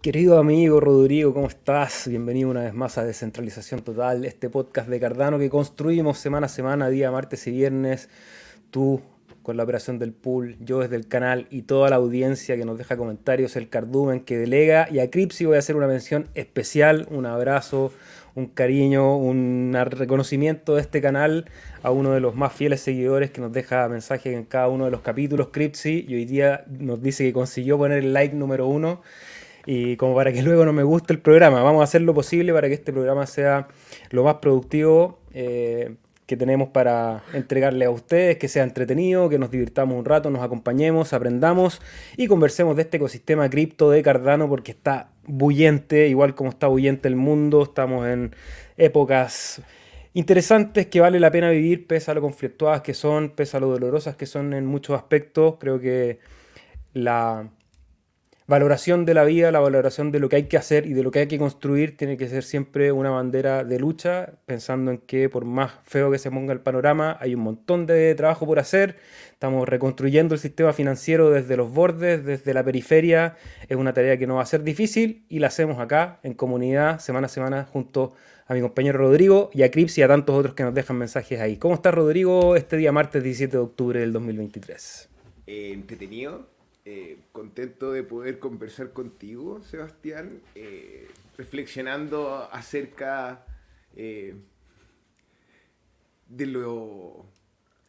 [0.00, 2.06] Querido amigo Rodrigo, ¿cómo estás?
[2.06, 6.48] Bienvenido una vez más a Descentralización Total, este podcast de Cardano que construimos semana a
[6.48, 8.08] semana, día martes y viernes.
[8.70, 9.02] Tú
[9.42, 12.78] con la operación del pool, yo desde el canal y toda la audiencia que nos
[12.78, 17.08] deja comentarios, el cardumen que delega y a Cripsy voy a hacer una mención especial,
[17.10, 17.92] un abrazo,
[18.36, 21.46] un cariño, un reconocimiento de este canal
[21.82, 24.92] a uno de los más fieles seguidores que nos deja mensajes en cada uno de
[24.92, 29.02] los capítulos, Cripsy, y hoy día nos dice que consiguió poner el like número uno
[29.70, 31.62] y como para que luego no me guste el programa.
[31.62, 33.68] Vamos a hacer lo posible para que este programa sea
[34.10, 39.50] lo más productivo eh, que tenemos para entregarle a ustedes, que sea entretenido, que nos
[39.50, 41.82] divirtamos un rato, nos acompañemos, aprendamos
[42.16, 47.06] y conversemos de este ecosistema cripto de Cardano porque está bullente, igual como está bullente
[47.06, 48.34] el mundo, estamos en
[48.78, 49.60] épocas
[50.14, 53.68] interesantes que vale la pena vivir pese a lo conflictuadas que son, pese a lo
[53.68, 55.56] dolorosas que son en muchos aspectos.
[55.60, 56.20] Creo que
[56.94, 57.50] la
[58.48, 61.10] valoración de la vida, la valoración de lo que hay que hacer y de lo
[61.10, 65.28] que hay que construir tiene que ser siempre una bandera de lucha, pensando en que
[65.28, 68.96] por más feo que se ponga el panorama, hay un montón de trabajo por hacer.
[69.32, 73.36] Estamos reconstruyendo el sistema financiero desde los bordes, desde la periferia.
[73.68, 77.00] Es una tarea que no va a ser difícil y la hacemos acá, en comunidad,
[77.00, 78.14] semana a semana, junto
[78.46, 81.38] a mi compañero Rodrigo y a Crips y a tantos otros que nos dejan mensajes
[81.38, 81.58] ahí.
[81.58, 85.10] ¿Cómo está Rodrigo este día martes 17 de octubre del 2023?
[85.46, 86.46] Eh, entretenido,
[86.90, 93.44] eh, contento de poder conversar contigo, Sebastián, eh, reflexionando acerca
[93.94, 94.34] eh,
[96.28, 97.26] de lo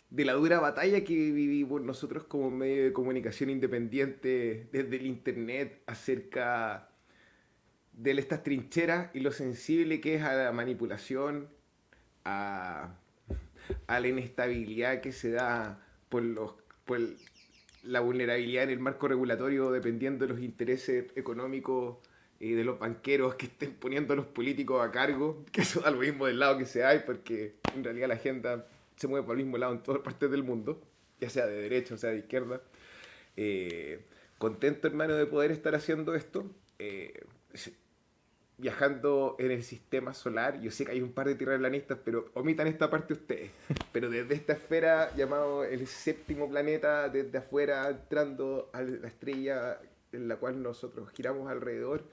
[0.10, 5.82] de la dura batalla que vivimos nosotros como medio de comunicación independiente desde el internet
[5.86, 6.90] acerca
[7.94, 11.48] de estas trincheras y lo sensible que es a la manipulación,
[12.26, 12.98] a,
[13.88, 16.56] la inestabilidad que se da por los
[17.84, 21.98] la vulnerabilidad en el marco regulatorio dependiendo de los intereses económicos
[22.40, 25.92] y de los banqueros que estén poniendo a los políticos a cargo, que eso da
[25.92, 29.38] lo mismo del lado que se hay, porque en realidad la agenda se mueve por
[29.38, 30.82] el mismo lado en todas partes del mundo,
[31.20, 32.62] ya sea de derecha o sea de izquierda.
[33.36, 34.02] Eh,
[34.38, 36.46] contento, hermano, de poder estar haciendo esto.
[36.80, 37.14] Eh,
[38.60, 40.60] viajando en el sistema solar.
[40.60, 43.52] Yo sé que hay un par de terraplanistas, pero omitan esta parte ustedes.
[43.92, 49.80] Pero desde esta esfera llamado el séptimo planeta, desde afuera, entrando a la estrella
[50.12, 52.04] en la cual nosotros giramos alrededor,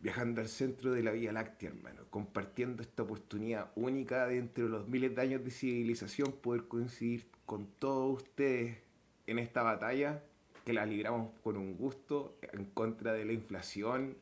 [0.00, 4.88] viajando al centro de la Vía Láctea, hermano, compartiendo esta oportunidad única de entre los
[4.88, 8.78] miles de años de civilización, poder coincidir con todos ustedes
[9.26, 10.22] en esta batalla,
[10.64, 14.16] que la libramos con un gusto, en contra de la inflación,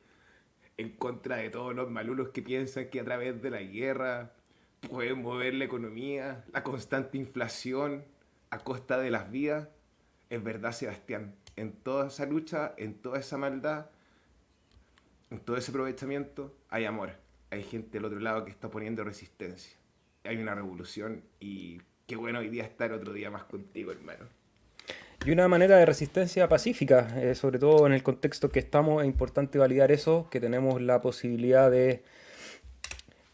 [0.81, 4.33] en contra de todos los malulos que piensan que a través de la guerra
[4.89, 8.05] pueden mover la economía, la constante inflación
[8.49, 9.69] a costa de las vidas.
[10.31, 13.91] Es verdad, Sebastián, en toda esa lucha, en toda esa maldad,
[15.29, 17.13] en todo ese aprovechamiento, hay amor.
[17.51, 19.77] Hay gente del otro lado que está poniendo resistencia.
[20.25, 24.25] Hay una revolución y qué bueno hoy día estar otro día más contigo, hermano.
[25.25, 29.07] Y una manera de resistencia pacífica, eh, sobre todo en el contexto que estamos, es
[29.07, 32.03] importante validar eso, que tenemos la posibilidad de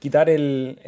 [0.00, 0.78] quitar el,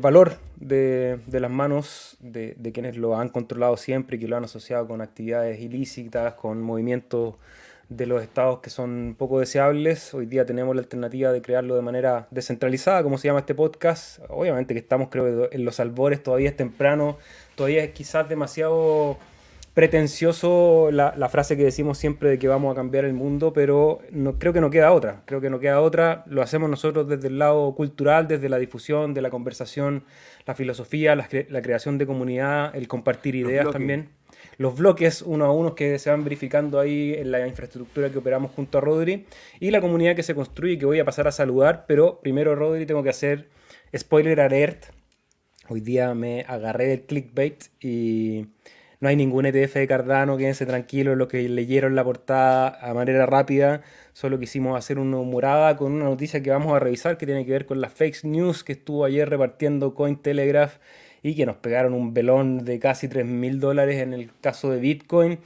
[0.00, 4.88] valor de, las manos de, quienes lo han controlado siempre y que lo han asociado
[4.88, 7.34] con actividades ilícitas, con movimientos
[7.90, 10.14] de los estados que son poco deseables.
[10.14, 14.20] Hoy día tenemos la alternativa de crearlo de manera descentralizada, como se llama este podcast.
[14.28, 17.18] Obviamente que estamos, creo, en los albores, todavía es temprano,
[17.54, 19.18] todavía es quizás demasiado
[19.74, 24.38] pretencioso la, frase que decimos siempre de que vamos a cambiar el mundo, pero no,
[24.38, 25.22] creo que no queda otra.
[25.24, 26.24] Creo que no queda otra.
[26.26, 30.04] Lo hacemos nosotros desde el lado cultural, desde la difusión, de la conversación,
[30.46, 34.10] la filosofía, la, creación de comunidad, el compartir ideas también.
[34.56, 38.50] Los bloques uno a uno que se van verificando ahí en la infraestructura que operamos
[38.50, 39.26] junto a Rodri
[39.60, 42.84] y la comunidad que se construye que voy a pasar a saludar, pero primero Rodri
[42.84, 43.48] tengo que hacer
[43.96, 44.86] spoiler alert.
[45.68, 48.46] Hoy día me agarré del clickbait y
[49.00, 53.26] no hay ningún ETF de Cardano, quédense tranquilos, lo que leyeron la portada a manera
[53.26, 57.46] rápida, solo quisimos hacer una humorada con una noticia que vamos a revisar que tiene
[57.46, 60.78] que ver con las fake news que estuvo ayer repartiendo Cointelegraph
[61.22, 64.80] y que nos pegaron un velón de casi 3 mil dólares en el caso de
[64.80, 65.38] Bitcoin,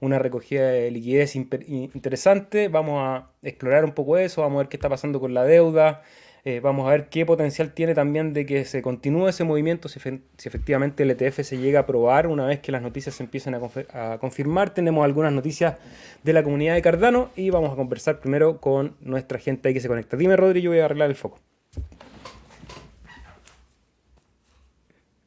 [0.00, 4.76] una recogida de liquidez interesante, vamos a explorar un poco eso, vamos a ver qué
[4.76, 6.02] está pasando con la deuda,
[6.48, 9.98] eh, vamos a ver qué potencial tiene también de que se continúe ese movimiento, si,
[9.98, 14.18] efectivamente el ETF se llega a aprobar una vez que las noticias se empiecen a,
[14.18, 14.72] confirmar.
[14.72, 15.76] Tenemos algunas noticias
[16.24, 19.80] de la comunidad de Cardano y vamos a conversar primero con nuestra gente ahí que
[19.80, 20.16] se conecta.
[20.16, 21.38] Dime, Rodri, yo voy a arreglar el foco.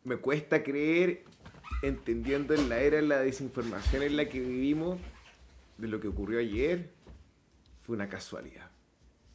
[0.04, 1.22] Me cuesta creer,
[1.84, 4.98] entendiendo en la era de la desinformación en la que vivimos,
[5.78, 6.90] de lo que ocurrió ayer,
[7.84, 8.71] fue una casualidad.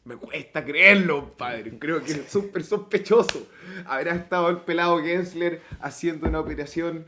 [0.06, 1.76] Me cuesta creerlo, padre.
[1.80, 3.48] Creo que es súper sospechoso.
[3.86, 7.06] Habrá estado el pelado Gensler haciendo una operación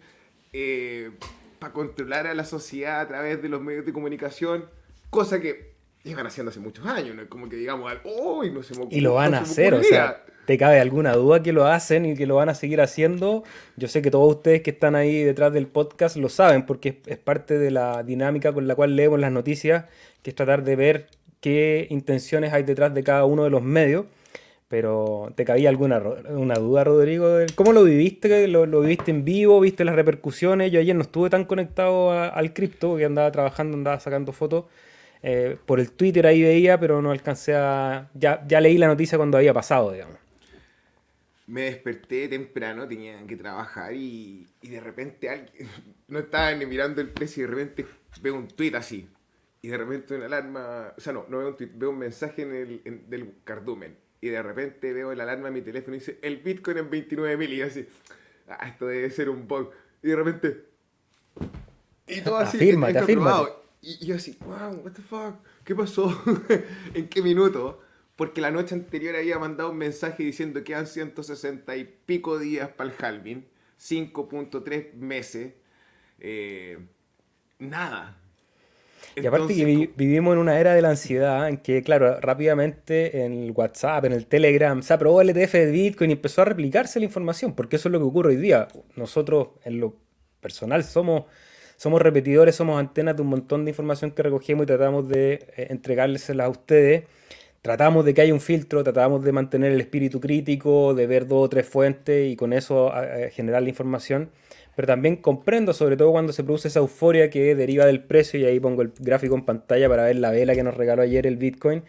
[0.53, 1.13] eh,
[1.61, 4.65] para controlar a la sociedad a través de los medios de comunicación,
[5.11, 7.29] cosa que llevan haciendo hace muchos años, ¿no?
[7.29, 8.51] Como que digamos, ¡Uy!
[8.51, 11.53] no se me Y lo van a hacer, o sea, ¿te cabe alguna duda que
[11.53, 13.45] lo hacen y que lo van a seguir haciendo?
[13.77, 17.19] Yo sé que todos ustedes que están ahí detrás del podcast lo saben, porque es
[17.19, 19.85] parte de la dinámica con la cual leemos las noticias,
[20.23, 21.07] que es tratar de ver
[21.41, 24.07] qué intenciones hay detrás de cada uno de los medios.
[24.69, 25.99] Pero ¿te cabía alguna
[26.29, 27.39] una duda, Rodrigo?
[27.55, 28.47] ¿Cómo lo viviste?
[28.49, 29.61] ¿Lo, viviste en vivo?
[29.61, 30.71] ¿Viste las repercusiones?
[30.71, 34.67] Yo ayer no estuve tan conectado al cripto, que andaba trabajando, andaba sacando fotos.
[35.23, 38.11] Eh, por el Twitter ahí veía, pero no alcancé a...
[38.15, 40.17] Ya, ya leí la noticia cuando había pasado, digamos.
[41.47, 45.69] Me desperté temprano, tenía que trabajar y, y de repente alguien...
[46.09, 47.87] No estaba ni mirando el precio y de repente
[48.23, 49.07] veo un tweet así.
[49.69, 50.95] Y de repente una alarma...
[50.97, 54.29] O sea, no, no veo un tweet, veo un mensaje en el, del cardumen y
[54.29, 57.57] de repente veo la alarma en mi teléfono y dice, el Bitcoin en 29.000 y
[57.59, 57.87] yo así,
[58.49, 59.71] ah, esto debe ser un bug.
[60.03, 60.65] Y de repente...
[62.07, 62.57] Y todo así...
[62.57, 63.53] Afírmate, afírmate.
[63.83, 65.35] Y, yo así, wow, what the fuck,
[65.65, 66.19] ¿qué pasó?
[66.95, 67.83] ¿En qué minuto?
[68.17, 72.71] Porque la noche anterior había mandado un mensaje diciendo que eran 160 y pico días
[72.71, 73.47] para el halving,
[73.79, 75.53] 5.3 meses,
[76.21, 76.79] eh,
[77.59, 78.19] nada,
[79.17, 83.45] y aparte que vivimos en una era de la ansiedad en que, claro, rápidamente en
[83.45, 86.99] el WhatsApp, en el Telegram, se aprobó el ETF de Bitcoin y empezó a replicarse
[86.99, 88.69] la información, porque eso es lo que ocurre hoy día.
[88.97, 89.97] Nosotros, en lo
[90.41, 91.25] personal, somos,
[91.77, 95.67] somos repetidores, somos antenas de un montón de información que recogemos y tratamos de eh,
[95.71, 97.05] entregárselas a ustedes.
[97.63, 101.47] Tratamos de que haya un filtro, tratamos de mantener el espíritu crítico, de ver dos
[101.47, 102.93] o tres fuentes y con eso
[103.33, 104.31] generar la información
[104.79, 108.45] pero también comprendo, sobre todo cuando se produce esa euforia que deriva del precio, y
[108.45, 111.37] ahí pongo el gráfico en pantalla para ver la vela que nos regaló ayer el
[111.37, 111.83] Bitcoin.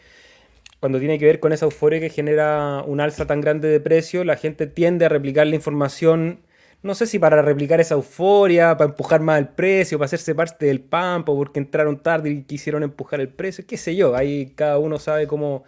[0.80, 4.24] Cuando tiene que ver con esa euforia que genera un alza tan grande de precio,
[4.24, 6.40] la gente tiende a replicar la información,
[6.82, 10.66] no sé si para replicar esa euforia, para empujar más el precio, para hacerse parte
[10.66, 14.80] del pampo, porque entraron tarde y quisieron empujar el precio, qué sé yo, ahí cada
[14.80, 15.64] uno sabe cómo,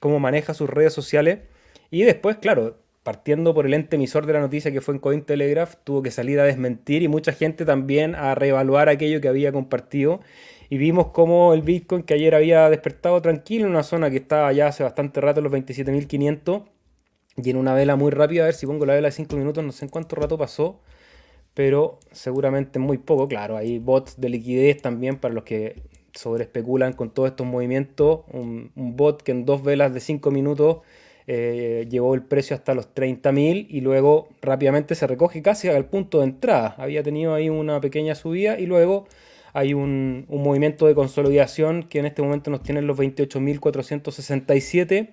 [0.00, 1.38] cómo maneja sus redes sociales.
[1.92, 5.76] Y después, claro, partiendo por el ente emisor de la noticia que fue en Cointelegraph,
[5.84, 10.20] tuvo que salir a desmentir y mucha gente también a reevaluar aquello que había compartido.
[10.70, 14.50] Y vimos cómo el Bitcoin, que ayer había despertado tranquilo en una zona que estaba
[14.52, 16.64] ya hace bastante rato, los 27.500,
[17.36, 19.62] y en una vela muy rápida, a ver si pongo la vela de 5 minutos,
[19.62, 20.80] no sé en cuánto rato pasó,
[21.52, 23.28] pero seguramente muy poco.
[23.28, 25.82] Claro, hay bots de liquidez también para los que
[26.14, 28.20] sobre especulan con todos estos movimientos.
[28.32, 30.78] Un, un bot que en dos velas de 5 minutos
[31.26, 36.18] eh, llevó el precio hasta los 30.000 y luego rápidamente se recoge casi al punto
[36.18, 36.74] de entrada.
[36.78, 39.06] Había tenido ahí una pequeña subida y luego
[39.54, 45.10] hay un, movimiento de consolidación que en este momento nos tiene los 28.467.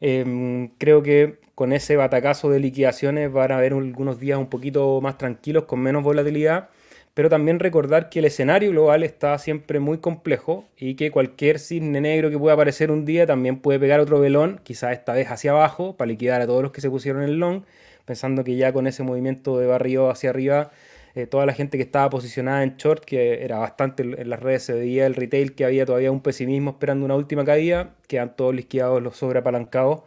[0.00, 5.00] Em, creo que con ese batacazo de liquidaciones van a haber algunos días un poquito
[5.00, 6.70] más tranquilos, con menos volatilidad
[7.14, 12.00] pero también recordar que el escenario global está siempre muy complejo y que cualquier cisne
[12.00, 15.52] negro que pueda aparecer un día también puede pegar otro velón, quizás esta vez hacia
[15.52, 17.62] abajo, para liquidar a todos los que se pusieron en long,
[18.04, 20.72] pensando que ya con ese movimiento de barrio hacia arriba,
[21.14, 24.64] eh, toda la gente que estaba posicionada en short, que era bastante en las redes,
[24.64, 28.52] se veía el retail que había todavía un pesimismo esperando una última caída, quedan todos
[28.52, 30.02] liquidados los sobreapalancados.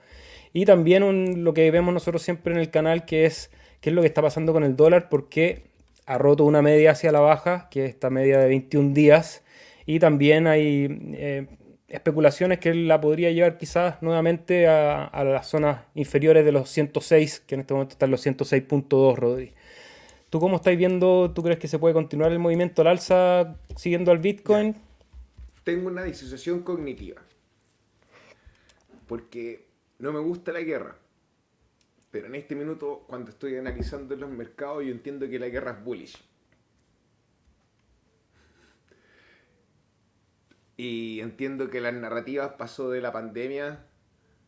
[0.52, 4.02] Y también lo que vemos nosotros siempre en el canal, que es qué es lo
[4.02, 5.64] que está pasando con el dólar, porque
[6.08, 9.44] ha roto una media hacia la baja, que es esta media de 21 días,
[9.86, 11.48] y también hay eh,
[11.90, 17.56] especulaciones que la podría llevar quizás nuevamente a, las zonas inferiores de los 106, que
[17.56, 19.54] en este momento están los 106.2, Rodri.
[20.30, 21.32] ¿Tú cómo estás viendo?
[21.34, 24.76] ¿Tú crees que se puede continuar el movimiento al alza siguiendo al Bitcoin?
[25.66, 27.22] Tengo una disociación cognitiva.
[29.08, 29.66] Porque
[30.00, 30.96] no me gusta la guerra.
[32.18, 35.84] Pero en este minuto, cuando estoy analizando los mercados, yo entiendo que la guerra es
[35.84, 36.18] bullish.
[40.78, 43.86] Y entiendo que las narrativas pasó de la pandemia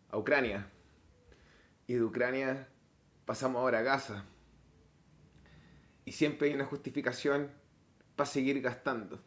[0.09, 0.67] a Ucrania.
[1.85, 2.67] Y de Ucrania
[3.25, 4.25] pasamos ahora a Gaza.
[6.05, 7.51] Y siempre hay una justificación
[8.15, 9.21] para seguir gastando.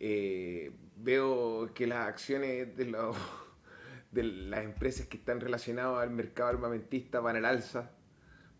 [0.00, 3.14] Eh, veo que las acciones de los
[4.16, 7.90] de las empresas que están relacionadas al mercado armamentista van al alza.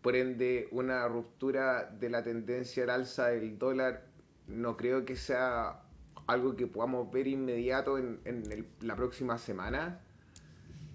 [0.01, 4.05] Por ende, una ruptura de la tendencia al alza del dólar
[4.47, 5.81] no creo que sea
[6.27, 10.01] algo que podamos ver inmediato en, la próxima semana,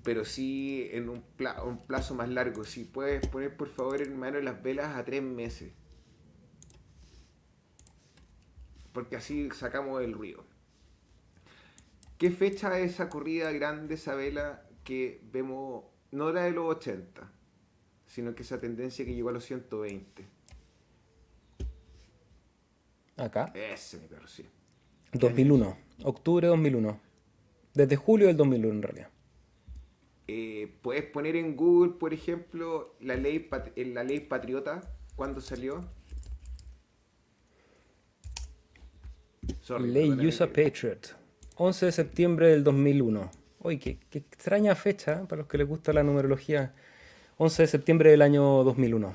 [0.05, 1.25] pero sí en un,
[1.67, 2.65] un, plazo más largo.
[2.65, 5.73] Si puedes poner por favor en mano las velas a tres meses.
[8.93, 10.52] Porque así sacamos el ruido.
[12.23, 17.29] ¿Qué fecha es esa corrida grande, esa vela que vemos, no era de los 80,
[18.07, 20.25] sino que esa tendencia que llegó a los 120?
[23.17, 23.53] Acá.
[23.57, 24.47] Ese, mi perro, sí.
[25.15, 25.77] 2001.
[26.05, 27.01] Octubre de 2001.
[27.75, 29.11] Desde julio del 2001 en realidad.
[30.29, 35.91] Eh, puedes poner en Google, por ejemplo, la ley, eh, la ley patriota, ¿cuándo salió?
[39.81, 41.21] ley USA Patriot.
[41.57, 43.31] 11 de septiembre del 2001.
[43.61, 45.27] Uy, qué, qué extraña fecha ¿eh?
[45.29, 46.73] para los que les gusta la numerología.
[47.39, 49.15] 11 de septiembre del año 2001.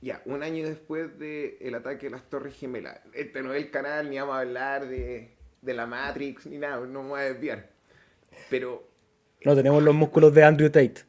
[0.00, 3.00] Ya, un año después del ataque a las Torres Gemelas.
[3.12, 6.86] Este no es el canal, ni vamos a hablar de, de la Matrix, ni nada,
[6.86, 7.68] no me voy a desviar.
[8.48, 8.86] Pero.
[9.44, 11.04] No tenemos los músculos de Andrew Tate.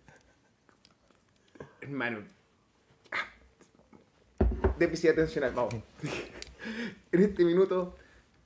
[1.81, 2.23] Hermano.
[4.79, 5.75] Déficit atencional, vamos.
[7.11, 7.95] en este minuto,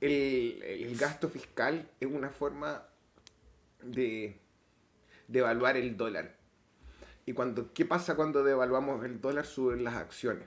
[0.06, 2.86] el, el, gasto fiscal es una forma
[3.82, 4.38] de,
[5.28, 6.34] de evaluar el dólar
[7.26, 9.46] y cuando, ¿qué pasa cuando devaluamos el dólar?
[9.46, 10.46] Suben las acciones.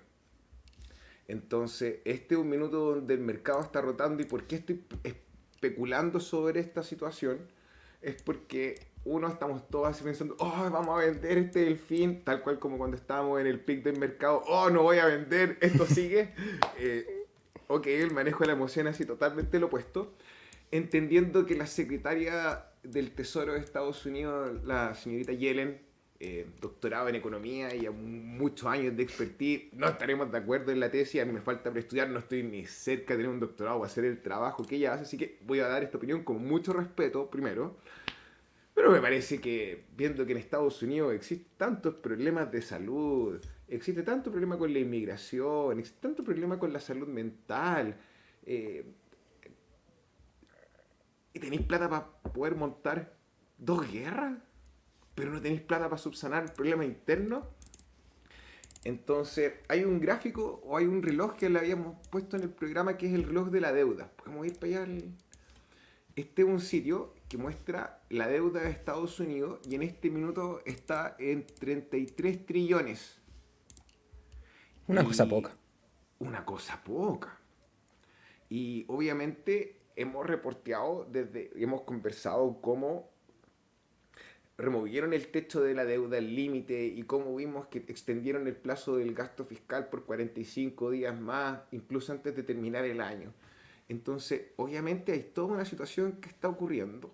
[1.27, 4.21] Entonces, este es un minuto donde el mercado está rotando.
[4.21, 7.39] ¿Y por qué estoy especulando sobre esta situación?
[8.01, 12.59] Es porque, uno, estamos todos así pensando, oh, vamos a vender este delfín, tal cual
[12.59, 16.33] como cuando estábamos en el pic del mercado, oh, no voy a vender, esto sigue.
[16.77, 17.16] eh,
[17.67, 20.13] ok, el manejo de la emoción así totalmente lo opuesto.
[20.71, 25.81] Entendiendo que la secretaria del Tesoro de Estados Unidos, la señorita Yellen,
[26.19, 30.79] eh, doctorado en economía y a muchos años de expertise, no estaremos de acuerdo en
[30.79, 33.39] la tesis, a mí me falta para estudiar, no estoy ni cerca de tener un
[33.39, 36.23] doctorado o hacer el trabajo que ella hace, así que voy a dar esta opinión
[36.23, 37.77] con mucho respeto primero,
[38.73, 44.03] pero me parece que viendo que en Estados Unidos existen tantos problemas de salud, existe
[44.03, 47.97] tanto problema con la inmigración, existe tanto problema con la salud mental,
[48.45, 48.85] eh,
[51.33, 53.15] y tenéis plata para poder montar
[53.57, 54.37] dos guerras
[55.17, 57.47] pero no tenéis plata para subsanar el problema interno.
[58.83, 62.97] Entonces, hay un gráfico o hay un reloj que le habíamos puesto en el programa
[62.97, 64.11] que es el reloj de la deuda.
[64.11, 65.01] Podemos ir para allá.
[66.15, 70.61] Este es un sitio que muestra la deuda de Estados Unidos y en este minuto
[70.65, 73.17] está en 33 trillones.
[74.87, 75.51] Una cosa poca.
[76.19, 77.37] Una cosa poca.
[78.49, 83.09] Y obviamente hemos reporteado desde, hemos conversado cómo
[84.57, 88.97] removieron el techo de la deuda, el límite, y cómo vimos que extendieron el plazo
[88.97, 93.33] del gasto fiscal por 45 días más, incluso antes de terminar el año.
[93.89, 97.13] Entonces, obviamente hay toda una situación que está ocurriendo.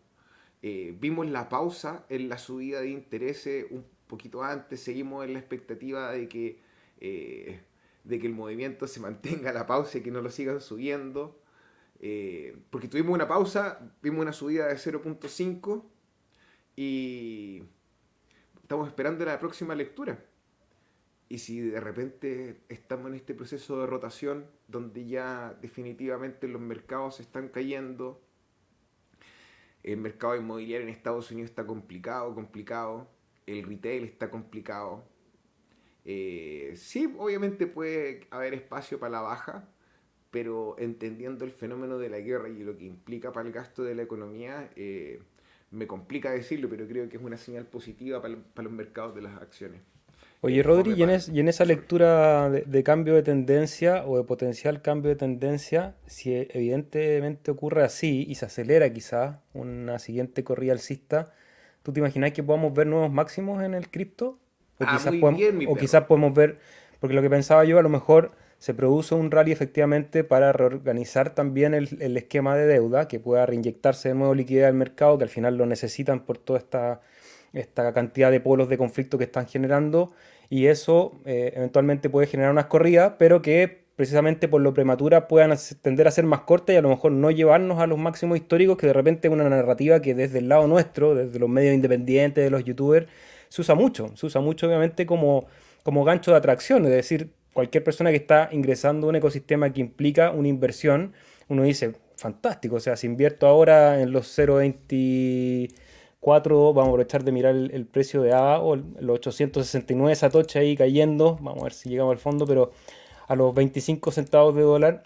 [0.61, 5.39] Eh, vimos la pausa en la subida de intereses un poquito antes, seguimos en la
[5.39, 6.59] expectativa de que,
[7.03, 7.59] eh,
[8.05, 11.39] de que el movimiento se mantenga la pausa y que no lo sigan subiendo.
[11.99, 15.83] Eh, porque tuvimos una pausa, vimos una subida de 0.5
[16.75, 17.63] y
[18.61, 20.25] estamos esperando la próxima lectura.
[21.29, 27.19] Y si de repente estamos en este proceso de rotación donde ya definitivamente los mercados
[27.19, 28.21] están cayendo,
[29.83, 33.09] el mercado inmobiliario en Estados Unidos está complicado, complicado,
[33.45, 35.03] el retail está complicado.
[36.05, 39.69] Eh, sí, obviamente puede haber espacio para la baja,
[40.31, 43.95] pero entendiendo el fenómeno de la guerra y lo que implica para el gasto de
[43.95, 45.21] la economía, eh,
[45.71, 49.41] me complica decirlo, pero creo que es una señal positiva para, los mercados de las
[49.41, 49.81] acciones.
[50.41, 55.15] Oye, Rodri, y en, esa lectura de, cambio de tendencia o de potencial cambio de
[55.15, 61.31] tendencia, si evidentemente ocurre así y se acelera quizás una siguiente corrida alcista,
[61.81, 64.37] ¿tú te imaginas que podamos ver nuevos máximos en el cripto?
[64.79, 66.59] O, ah, quizás, podemos, o quizás podemos ver,
[66.99, 68.31] porque lo que pensaba yo, a lo mejor
[68.63, 74.07] se produce un rally efectivamente para reorganizar también el, esquema de deuda, que pueda reinyectarse
[74.07, 77.01] de nuevo liquidez al mercado, que al final lo necesitan por toda esta,
[77.51, 80.13] esta cantidad de polos de conflicto que están generando,
[80.49, 85.53] y eso eh, eventualmente puede generar unas corridas, pero que precisamente por lo prematura puedan
[85.81, 88.77] tender a ser más cortas y a lo mejor no llevarnos a los máximos históricos,
[88.77, 92.43] que de repente es una narrativa que desde el lado nuestro, desde los medios independientes,
[92.43, 93.07] de los youtubers,
[93.53, 95.45] se usa mucho, se usa mucho obviamente como,
[95.83, 99.79] como gancho de atracción, es decir, cualquier persona que está ingresando a un ecosistema que
[99.79, 101.13] implica una inversión,
[101.49, 107.31] uno dice, fantástico, o sea, si invierto ahora en los 0.24, vamos a aprovechar de
[107.31, 111.89] mirar el, precio de ADA o los 869 Satoshi ahí cayendo, vamos a ver si
[111.89, 112.71] llegamos al fondo, pero
[113.27, 115.03] a los 25 centavos de dólar,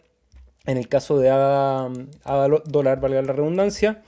[0.66, 1.92] en el caso de ADA,
[2.24, 4.04] ADA dólar, valga la redundancia,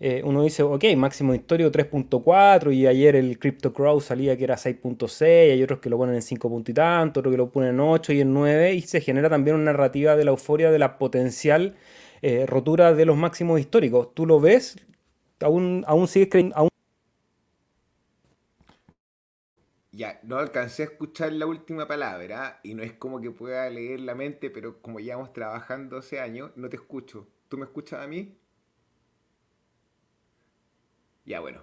[0.00, 4.56] eh, uno dice, ok, máximo histórico 3.4 y ayer el Crypto Crow salía que era
[4.56, 7.80] 6.6, hay otros que lo ponen en 5 y tanto, otros que lo ponen en
[7.80, 10.98] 8 y en 9 y se genera también una narrativa de la euforia de la
[10.98, 11.74] potencial
[12.22, 14.14] eh, rotura de los máximos históricos.
[14.14, 14.76] ¿Tú lo ves
[15.40, 16.56] aún, aún sigues creyendo...
[16.56, 16.68] Aún...
[19.90, 23.98] Ya, no alcancé a escuchar la última palabra y no es como que pueda leer
[24.00, 27.26] la mente, pero como llevamos trabajando hace años, no te escucho.
[27.48, 28.38] ¿Tú me escuchas a mí?
[31.28, 31.62] Ya, bueno.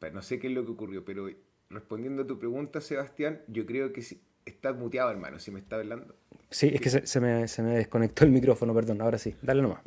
[0.00, 1.28] Pero no sé qué es lo que ocurrió, pero
[1.70, 5.76] respondiendo a tu pregunta, Sebastián, yo creo que sí, estás muteado, hermano, si me está
[5.76, 6.16] hablando.
[6.50, 9.80] Sí, es que se, me, se, me, desconectó el micrófono, perdón, ahora sí, dale nomás.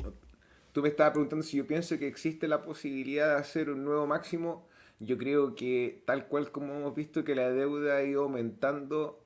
[0.71, 4.07] Tú me estabas preguntando si yo pienso que existe la posibilidad de hacer un nuevo
[4.07, 4.69] máximo.
[4.99, 9.25] Yo creo que tal cual como hemos visto que la deuda ha ido aumentando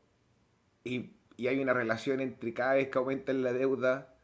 [0.83, 4.15] y, y hay una relación entre cada vez que aumenta la deuda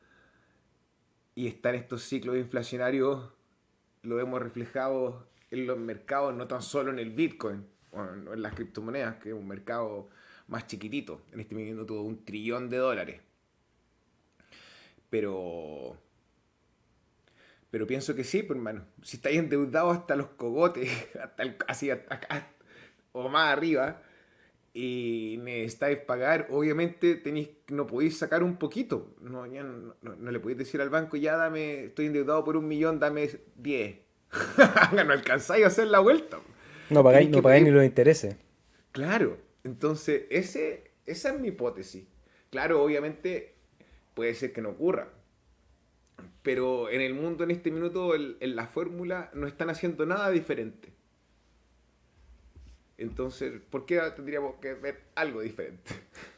[1.36, 3.32] y están estos ciclos inflacionarios,
[4.02, 8.56] lo hemos reflejado en los mercados, no tan solo en el Bitcoin o en, las
[8.56, 10.10] criptomonedas, que es un mercado
[10.48, 11.22] más chiquitito.
[11.32, 13.22] En este momento tuvo un trillón de dólares.
[15.12, 15.96] Pero.
[17.70, 18.86] Pero pienso que sí, pues, hermano.
[19.04, 20.90] Si estáis endeudados hasta los cogotes,
[21.24, 22.52] hasta el, así, acá,
[23.12, 24.02] o más arriba,
[24.74, 29.16] y necesitáis pagar, obviamente tenéis, no podéis sacar un poquito.
[29.22, 33.30] No, no, le podéis decir al banco, ya dame, estoy endeudado por un millón, dame
[33.56, 34.03] 10.
[34.94, 36.40] no alcanzáis a hacer la vuelta.
[36.90, 38.36] No pagáis, no pagáis ni los intereses.
[38.92, 42.06] Claro, entonces ese, esa es mi hipótesis.
[42.50, 43.56] Claro, obviamente
[44.14, 45.10] puede ser que no ocurra.
[46.44, 50.94] Pero en el mundo en este minuto, en la fórmula, no están haciendo nada diferente.
[52.98, 55.92] Entonces, ¿por qué tendríamos que ver algo diferente?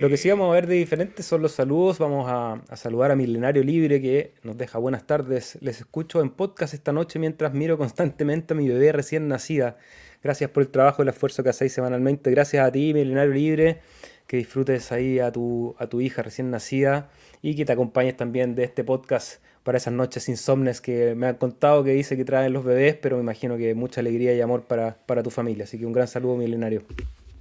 [0.00, 1.98] Lo que sí vamos a ver de diferente son los saludos.
[1.98, 5.58] Vamos a, saludar a Milenario Libre que nos deja buenas tardes.
[5.60, 9.76] Les escucho en podcast esta noche mientras miro constantemente a mi bebé recién nacida.
[10.22, 12.30] Gracias por el trabajo y el esfuerzo que hacéis semanalmente.
[12.30, 13.80] Gracias a ti, Milenario Libre.
[14.26, 17.10] Que disfrutes ahí a tu, a tu hija recién nacida
[17.42, 21.36] y que te acompañes también de este podcast para esas noches insomnes que me han
[21.36, 24.62] contado que dice que traen los bebés, pero me imagino que mucha alegría y amor
[24.62, 25.64] para, para tu familia.
[25.64, 26.82] Así que un gran saludo, Milenario.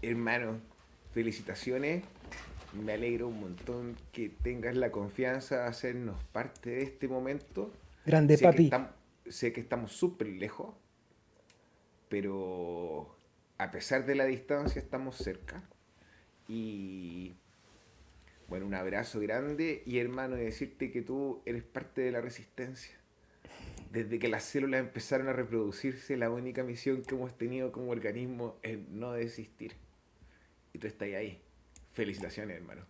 [0.01, 0.59] Hermano,
[1.13, 2.03] felicitaciones.
[2.73, 7.73] Me alegro un montón que tengas la confianza de hacernos parte de este momento.
[8.05, 8.71] Grande papi.
[9.27, 10.73] sé que estamos súper lejos,
[12.07, 13.15] pero
[13.57, 15.63] a pesar de la distancia estamos cerca.
[16.47, 17.35] Y
[18.47, 22.95] bueno, un abrazo grande y hermano, y decirte que tú eres parte de la resistencia.
[23.91, 28.57] Desde que las células empezaron a reproducirse, la única misión que hemos tenido como organismo
[28.63, 29.73] es no desistir
[30.73, 31.39] y tú estás ahí.
[31.93, 32.81] Felicitaciones, hermano.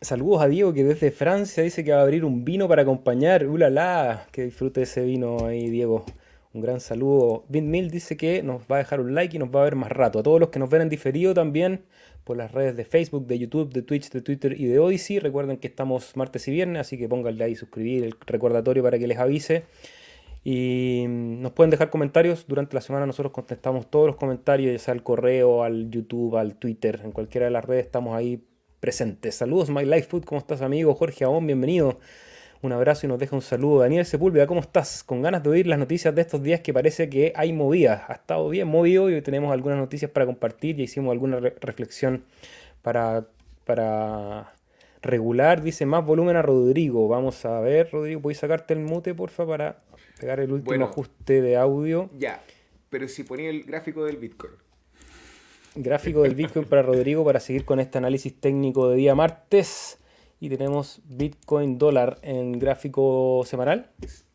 [0.00, 3.46] Saludos a Diego que desde Francia dice que va a abrir un vino para acompañar.
[3.46, 4.26] ¡Ulala!
[4.30, 6.04] Que disfrute ese vino ahí, Diego.
[6.52, 7.44] Un gran saludo.
[7.48, 9.90] Mil dice que nos va a dejar un like y nos va a ver más
[9.90, 10.18] rato.
[10.18, 11.84] A todos los que nos ven en diferido también
[12.24, 15.18] por las redes de Facebook, de YouTube, de Twitch, de Twitter y de Odyssey.
[15.18, 19.06] Recuerden que estamos martes y viernes, así que pónganle ahí suscribir el recordatorio para que
[19.06, 19.64] les avise.
[20.48, 22.46] Y nos pueden dejar comentarios.
[22.46, 26.54] Durante la semana nosotros contestamos todos los comentarios, ya sea al correo, al YouTube, al
[26.54, 28.44] Twitter, en cualquiera de las redes estamos ahí
[28.78, 29.34] presentes.
[29.34, 30.94] Saludos, My Life Food, ¿cómo estás, amigo?
[30.94, 31.98] Jorge Abón, bienvenido.
[32.62, 33.80] Un abrazo y nos deja un saludo.
[33.80, 35.02] Daniel Sepúlveda, ¿cómo estás?
[35.02, 38.02] Con ganas de oír las noticias de estos días que parece que hay movidas.
[38.06, 40.78] Ha estado bien movido y hoy tenemos algunas noticias para compartir.
[40.78, 42.22] y hicimos alguna reflexión
[42.82, 43.26] para,
[43.64, 44.54] para
[45.02, 45.60] regular.
[45.60, 47.08] Dice más volumen a Rodrigo.
[47.08, 49.78] Vamos a ver, Rodrigo, ¿puedes sacarte el mute, porfa, para
[50.18, 52.10] pegar el último ajuste de audio.
[52.16, 52.42] Ya,
[52.90, 54.52] pero si ponía el gráfico del Bitcoin.
[55.74, 59.98] Gráfico del Bitcoin para Rodrigo para seguir con este análisis técnico de día martes.
[60.40, 63.90] Y tenemos Bitcoin dólar en gráfico semanal.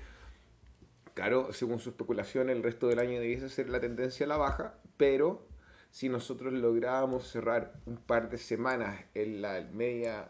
[1.15, 4.75] claro, según su especulación, el resto del año debiese ser la tendencia a la baja,
[4.95, 5.47] pero
[5.89, 10.29] si nosotros lográbamos cerrar un par de semanas en la media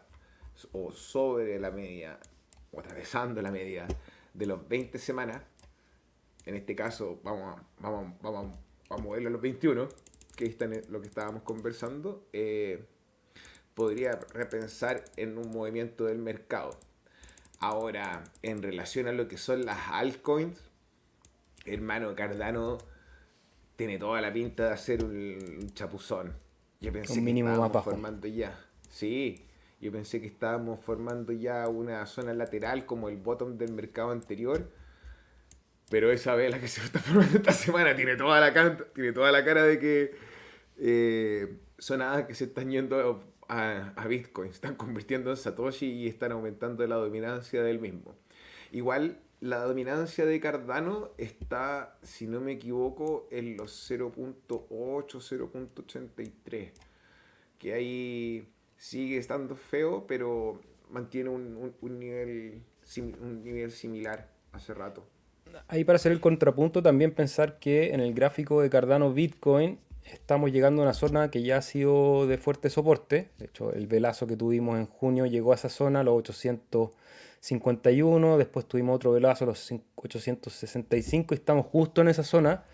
[0.72, 2.18] o sobre la media,
[2.72, 3.86] o atravesando la media,
[4.36, 5.42] de los 20 semanas,
[6.44, 8.54] en este caso vamos a, vamos, vamos
[8.90, 9.88] a moverlo a los 21,
[10.36, 12.86] que está en lo que estábamos conversando, eh,
[13.74, 16.78] podría repensar en un movimiento del mercado.
[17.58, 20.60] Ahora, en relación a lo que son las altcoins,
[21.64, 22.78] hermano Cardano
[23.76, 26.34] tiene toda la pinta de hacer un, chapuzón.
[26.80, 28.58] Yo pensé que estábamos formando ya.
[28.90, 29.45] Sí,
[29.80, 34.70] yo pensé que estábamos formando ya una zona lateral como el bottom del mercado anterior.
[35.90, 39.44] Pero esa vela que se está formando esta semana tiene toda la, tiene toda la
[39.44, 40.16] cara de que
[40.78, 46.08] eh, son nada que se están yendo a, a, Bitcoin, están convirtiendo en Satoshi y
[46.08, 48.16] están aumentando la dominancia del mismo.
[48.72, 56.72] Igual la dominancia de Cardano está, si no me equivoco, en los 0.8, 0.83.
[57.58, 60.60] Que ahí sigue estando feo, pero
[60.90, 62.62] mantiene un, nivel,
[63.20, 65.06] un nivel similar hace rato.
[65.68, 70.52] Ahí para hacer el contrapunto también pensar que en el gráfico de Cardano Bitcoin estamos
[70.52, 73.30] llegando a una zona que ya ha sido de fuerte soporte.
[73.38, 76.90] De hecho, el velazo que tuvimos en junio llegó a esa zona, los 800
[77.46, 82.64] 51, después tuvimos otro velazo los 865 y estamos justo en esa zona.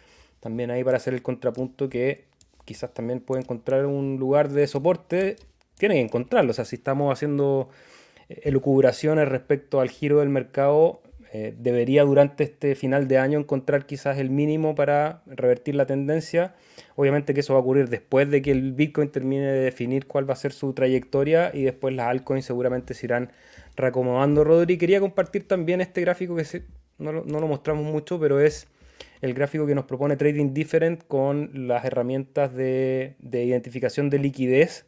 [0.41, 2.25] También ahí para hacer el contrapunto que
[2.65, 5.37] quizás también puede encontrar un lugar de soporte,
[5.79, 6.51] tiene que encontrarlo.
[6.51, 7.71] O sea, si estamos haciendo
[8.29, 11.03] eh, elucubraciones respecto al giro del mercado,
[11.35, 16.55] eh, debería durante este final de año encontrar quizás el mínimo para revertir la tendencia.
[16.95, 20.29] Obviamente que eso va a ocurrir después de que el Bitcoin termine de definir cuál
[20.29, 23.33] va a ser su trayectoria y después las altcoins seguramente se irán
[23.77, 24.77] reacomodando, Rodri.
[24.77, 26.45] Quería compartir también este gráfico que
[26.99, 28.69] no, lo mostramos mucho, pero es
[29.23, 34.87] el gráfico que nos propone Trading Different con las herramientas de, identificación de liquidez.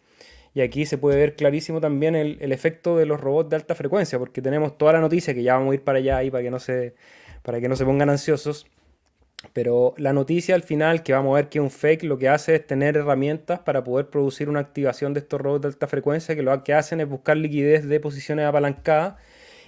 [0.55, 4.19] Y aquí se puede ver clarísimo también el, efecto de los robots de alta frecuencia,
[4.19, 6.51] porque tenemos toda la noticia que ya vamos a ir para allá ahí para que
[6.51, 6.95] no se,
[7.43, 8.67] para que no se pongan ansiosos.
[9.53, 12.55] Pero la noticia al final, que vamos a ver que un fake, lo que hace
[12.55, 16.43] es tener herramientas para poder producir una activación de estos robots de alta frecuencia que
[16.43, 19.17] lo que hacen es buscar liquidez de posiciones apalancadas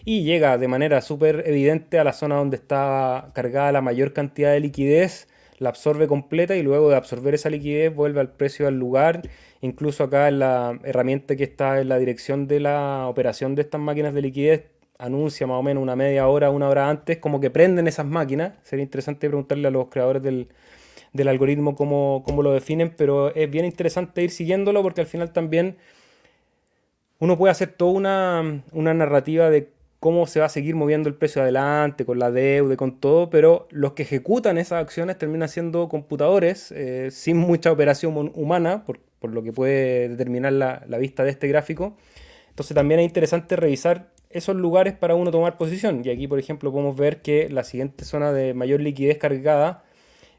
[0.05, 4.53] y llega de manera súper evidente a la zona donde está cargada la mayor cantidad
[4.53, 8.79] de liquidez, la absorbe completa y luego de absorber esa liquidez vuelve al precio del
[8.79, 9.23] lugar.
[9.61, 13.81] Incluso acá en la herramienta que está en la dirección de la operación de estas
[13.81, 17.51] máquinas de liquidez anuncia más o menos una media hora, una hora antes, como que
[17.51, 18.55] prenden esas máquinas.
[18.63, 20.49] Sería interesante preguntarle a los creadores del,
[21.29, 25.77] algoritmo cómo, lo definen, pero es bien interesante ir siguiéndolo porque al final también
[27.19, 31.41] uno puede hacer toda una, narrativa de cómo se va a seguir moviendo el precio
[31.43, 36.71] adelante, con la deuda con todo, pero los que ejecutan esas acciones terminan siendo computadores
[36.73, 38.85] eh, sin mucha operación humana,
[39.21, 41.97] por, lo que puede determinar la, la vista de este gráfico.
[42.51, 46.03] Entonces también es interesante revisar esos lugares para uno tomar posición.
[46.05, 49.85] Y aquí, por ejemplo, podemos ver que la siguiente zona de mayor liquidez cargada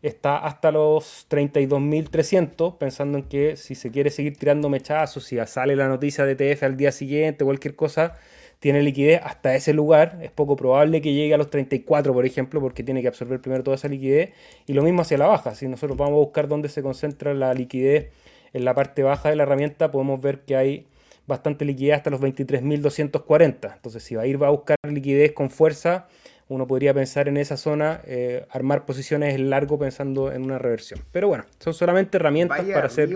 [0.01, 5.75] está hasta los 32.300, pensando en que si se quiere seguir tirando mechazos, si sale
[5.75, 8.15] la noticia de TF al día siguiente, cualquier cosa,
[8.59, 10.19] tiene liquidez hasta ese lugar.
[10.21, 13.63] Es poco probable que llegue a los 34, por ejemplo, porque tiene que absorber primero
[13.63, 14.31] toda esa liquidez.
[14.65, 15.55] Y lo mismo hacia la baja.
[15.55, 18.11] Si nosotros vamos a buscar dónde se concentra la liquidez
[18.53, 20.87] en la parte baja de la herramienta, podemos ver que hay
[21.27, 23.75] bastante liquidez hasta los 23.240.
[23.75, 26.07] Entonces, si va a ir va a buscar liquidez con fuerza,
[26.47, 31.01] uno podría pensar en esa zona, eh, armar posiciones en largo pensando en una reversión.
[31.11, 33.09] Pero bueno, son solamente herramientas para hacer.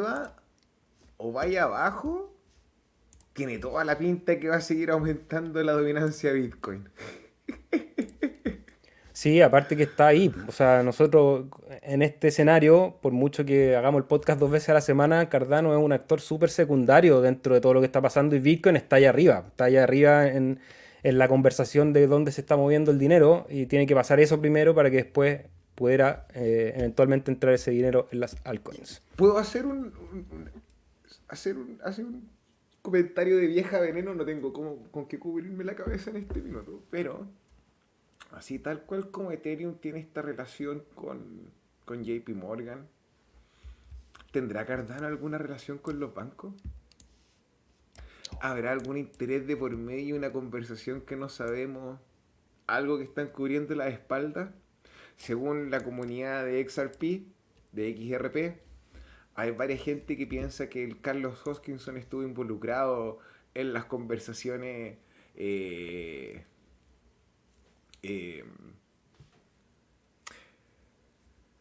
[1.18, 2.34] O vaya abajo,
[3.34, 6.90] tiene toda la pinta que va a seguir aumentando la dominancia de Bitcoin.
[9.14, 10.34] Sí, aparte que está ahí.
[10.48, 11.46] O sea, nosotros
[11.82, 15.76] en este escenario, por mucho que hagamos el podcast dos veces a la semana, Cardano
[15.76, 18.98] es un actor súper secundario dentro de todo lo que está pasando y Bitcoin está
[18.98, 19.46] allá arriba.
[19.48, 20.60] Está allá arriba en,
[21.04, 24.76] la conversación de dónde se está moviendo el dinero y tiene que pasar eso primero
[24.76, 25.42] para que después
[25.74, 29.02] pudiera eh, eventualmente entrar ese dinero en las altcoins.
[29.16, 29.92] ¿Puedo hacer un,
[31.28, 32.30] hacer un, hacer un
[32.84, 34.14] comentario de vieja veneno?
[34.14, 37.26] No tengo cómo, con qué cubrirme la cabeza en este minuto, pero
[38.32, 41.52] Así tal cual como Ethereum tiene esta relación con,
[41.86, 42.88] con JP Morgan,
[44.32, 46.54] ¿tendrá Cardano alguna relación con los bancos?
[48.40, 52.00] ¿Habrá algún interés de por medio, una conversación que no sabemos,
[52.68, 54.54] algo que están cubriendo la espalda?
[55.18, 57.28] Según la comunidad de XRP,
[57.72, 58.62] de XRP,
[59.36, 63.20] hay varias gente que piensa que el Carlos Hoskinson estuvo involucrado
[63.54, 64.98] en las conversaciones
[65.36, 66.46] eh,
[68.04, 68.44] eh,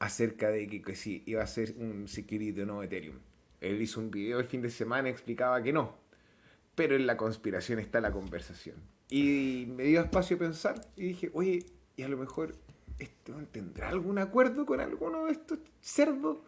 [0.01, 3.19] acerca de que, si iba a ser un security o no Ethereum.
[3.61, 5.95] Él hizo un video el fin de semana y explicaba que no.
[6.75, 8.77] Pero en la conspiración está la conversación.
[9.11, 12.55] Y me dio espacio a pensar y dije, oye, y a lo mejor
[12.99, 16.39] ¿este tendrá algún acuerdo con alguno de estos cerdos?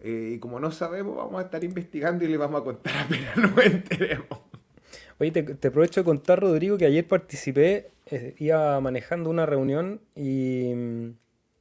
[0.00, 3.36] Eh, y como no sabemos, vamos a estar investigando y le vamos a contar apenas
[3.36, 4.38] nos enteremos.
[5.18, 10.72] Oye, te, aprovecho de contar, Rodrigo, que ayer participé, eh, iba manejando una reunión y
[10.74, 11.10] mm,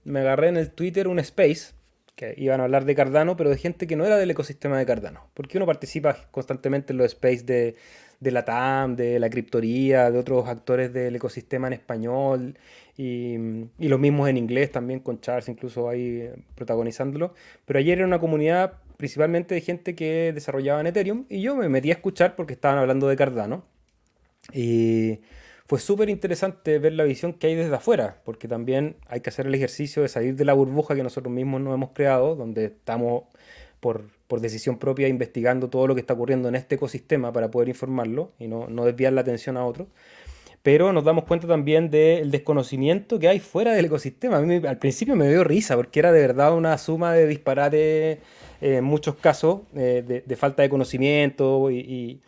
[0.06, 1.74] me agarré en el Twitter un space
[2.16, 4.86] que iban a hablar de Cardano, pero de gente que no era del ecosistema de
[4.86, 5.28] Cardano.
[5.34, 7.76] Porque uno participa constantemente en los space de,
[8.32, 12.58] la TAM, de la criptoría, de otros actores del ecosistema en español
[12.96, 13.36] y,
[13.78, 17.34] y, los mismos en inglés también, con Charles incluso ahí protagonizándolo.
[17.66, 21.68] Pero ayer era una comunidad principalmente de gente que desarrollaba en Ethereum y yo me
[21.68, 23.66] metí a escuchar porque estaban hablando de Cardano.
[25.68, 29.48] Fue súper interesante ver la visión que hay desde afuera, porque también hay que hacer
[29.48, 33.24] el ejercicio de salir de la burbuja que nosotros mismos nos hemos creado, donde estamos
[33.80, 37.70] por, por decisión propia investigando todo lo que está ocurriendo en este ecosistema para poder
[37.70, 39.88] informarlo y no, no desviar la atención a otro.
[40.62, 44.38] Pero nos damos cuenta también del desconocimiento que hay fuera del ecosistema.
[44.38, 48.20] A mí al principio me dio risa porque era de verdad una suma de disparates
[48.62, 52.22] en muchos casos, eh, de, falta de conocimiento y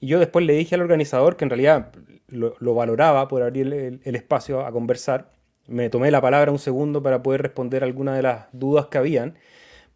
[0.00, 1.92] yo después le dije al organizador que en realidad
[2.34, 5.32] lo, valoraba por abrir el, espacio a conversar.
[5.66, 9.38] Me tomé la palabra un segundo para poder responder algunas de las dudas que habían,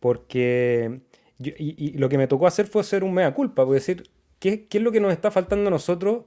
[0.00, 1.00] porque
[1.38, 4.82] y, lo que me tocó hacer fue hacer un mea culpa, pues decir, ¿qué, es
[4.82, 6.24] lo que nos está faltando a nosotros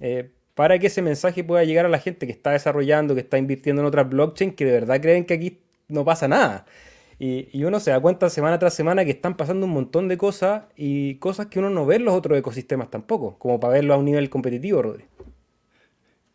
[0.00, 3.38] eh, para que ese mensaje pueda llegar a la gente que está desarrollando, que está
[3.38, 6.66] invirtiendo en otras blockchain, que de verdad creen que aquí no pasa nada?
[7.18, 10.64] Y, uno se da cuenta semana tras semana que están pasando un montón de cosas
[10.76, 13.96] y cosas que uno no ve en los otros ecosistemas tampoco, como para verlo a
[13.96, 15.04] un nivel competitivo, Rodri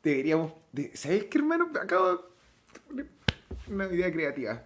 [0.08, 0.54] deberíamos.
[0.72, 1.70] De, ¿Sabes qué, hermano?
[1.80, 2.24] Acabo
[2.91, 3.06] de.
[3.70, 4.63] Una idea creativa.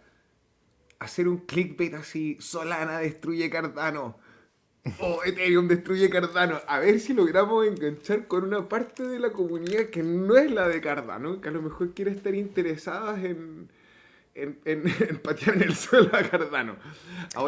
[1.00, 4.18] Hacer un clickbait así: Solana destruye Cardano.
[5.00, 6.60] O Ethereum destruye Cardano.
[6.68, 10.68] A ver si logramos enganchar con una parte de la comunidad que no es la
[10.68, 13.70] de Cardano, que a lo mejor quiere estar interesadas en.
[14.34, 14.84] En, en,
[15.24, 16.78] patear en el suelo a Cardano.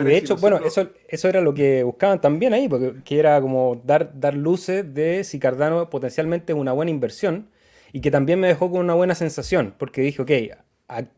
[0.03, 3.81] de hecho, bueno, eso, eso era lo que buscaban también ahí, porque que era como
[3.85, 7.47] dar, dar luces de si Cardano potencialmente es una buena inversión
[7.93, 10.31] y que también me dejó con una buena sensación, porque dije, ok,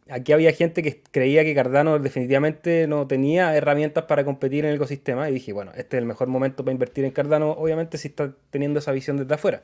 [0.10, 4.76] aquí había gente que creía que Cardano definitivamente no tenía herramientas para competir en el
[4.76, 8.10] ecosistema y dije, bueno, este es el mejor momento para invertir en Cardano, obviamente si
[8.10, 9.64] está teniendo esa visión desde afuera,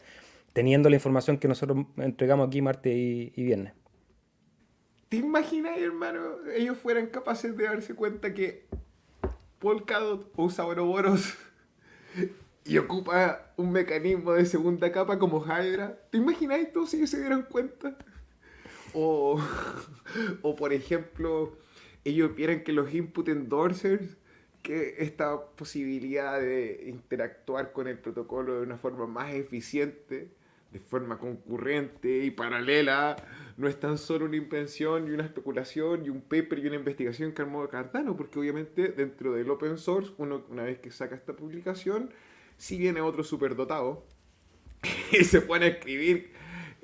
[0.54, 3.74] teniendo la información que nosotros entregamos aquí martes y, viernes.
[5.10, 6.21] ¿Te imaginas, hermano,
[6.56, 8.67] ellos fueran capaces de darse cuenta que
[9.60, 11.38] Polkadot usa Ouroboros
[12.65, 16.00] y ocupa un mecanismo de segunda capa como Hydra.
[16.10, 17.97] ¿Te imagináis tú si se dieran cuenta?
[18.93, 19.39] O,
[20.41, 21.58] o por ejemplo,
[22.04, 24.17] ellos vieran que los input endorsers,
[24.62, 30.30] que esta posibilidad de interactuar con el protocolo de una forma más eficiente,
[30.71, 33.15] de forma concurrente y paralela,
[33.58, 37.34] no es tan solo una invención y una especulación y un paper y una investigación
[37.34, 41.36] que armó Cardano, porque obviamente dentro del open source, uno una vez que saca esta
[41.36, 42.12] publicación,
[42.62, 44.06] si viene otro superdotado
[45.12, 46.32] y se pone a escribir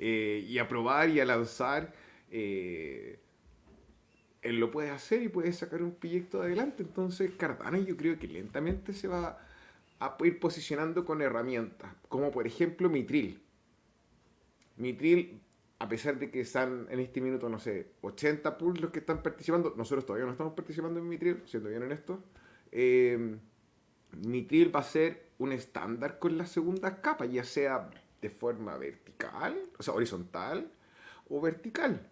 [0.00, 1.94] eh, y a probar y a lanzar,
[2.32, 3.20] eh,
[4.42, 6.82] él lo puede hacer y puede sacar un proyecto adelante.
[6.82, 9.38] Entonces Cardano yo creo que lentamente se va
[10.00, 13.40] a ir posicionando con herramientas, como por ejemplo Mitril.
[14.78, 15.40] Mitril,
[15.78, 19.22] a pesar de que están en este minuto, no sé, 80 pools los que están
[19.22, 22.18] participando, nosotros todavía no estamos participando en Mitril, siendo bien honestos,
[22.72, 23.36] eh,
[24.26, 29.56] Mitril va a ser un estándar con la segunda capa, ya sea de forma vertical,
[29.78, 30.70] o sea, horizontal
[31.28, 32.08] o vertical.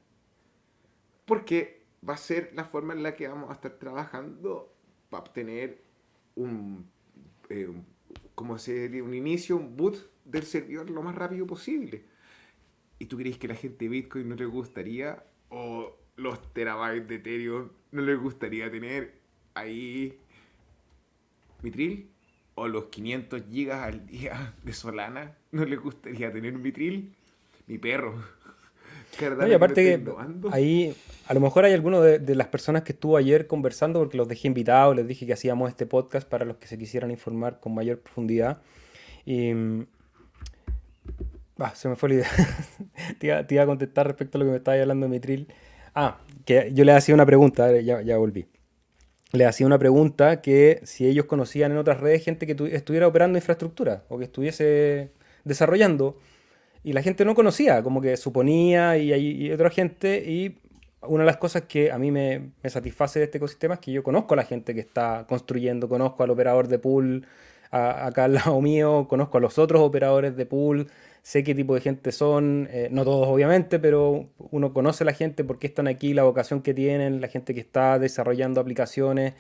[1.25, 4.73] Porque va a ser la forma en la que vamos a estar trabajando
[5.11, 5.83] para obtener
[6.37, 6.89] un,
[7.49, 7.73] eh,
[8.35, 12.05] como se un inicio, un boot del servidor lo más rápido posible.
[12.99, 17.17] ¿Y tú crees que la gente de Bitcoin no le gustaría, o los terabytes de
[17.17, 19.21] Ethereum no les gustaría tener
[19.55, 20.19] ahí
[21.63, 22.16] Mitril?
[22.57, 27.13] O los 500 gigas al día de Solana, ¿no le gustaría tener un vitril?
[27.67, 28.15] Mi perro.
[29.49, 30.13] y aparte que
[30.51, 30.95] ahí,
[31.27, 34.49] a lo mejor hay alguno de, las personas que estuvo ayer conversando, porque los dejé
[34.49, 38.01] invitados, les dije que hacíamos este podcast para los que se quisieran informar con mayor
[38.01, 38.63] profundidad.
[39.25, 39.53] Y...
[41.59, 42.31] Ah, se me fue la idea.
[43.19, 45.49] te, iba, a contestar respecto a lo que me estaba hablando de Mitril.
[45.95, 48.47] Ah, que yo le hacía una pregunta, ya, ya volví
[49.33, 53.39] le hacía una pregunta que si ellos conocían en otras redes gente que estuviera operando
[53.39, 55.11] infraestructura o que estuviese
[55.45, 56.19] desarrollando
[56.85, 60.59] y la gente no conocía, como que suponía y hay otra gente y
[61.03, 64.03] una de las cosas que a mí me, satisface de este ecosistema es que yo
[64.03, 67.27] conozco a la gente que está construyendo, conozco al operador de pool
[67.71, 70.89] acá al lado mío, conozco a los otros operadores de pool,
[71.27, 75.13] sé qué tipo de gente son, eh, no todos obviamente, pero uno conoce a la
[75.13, 79.35] gente, por qué están aquí, la vocación que tienen, la gente que está desarrollando aplicaciones.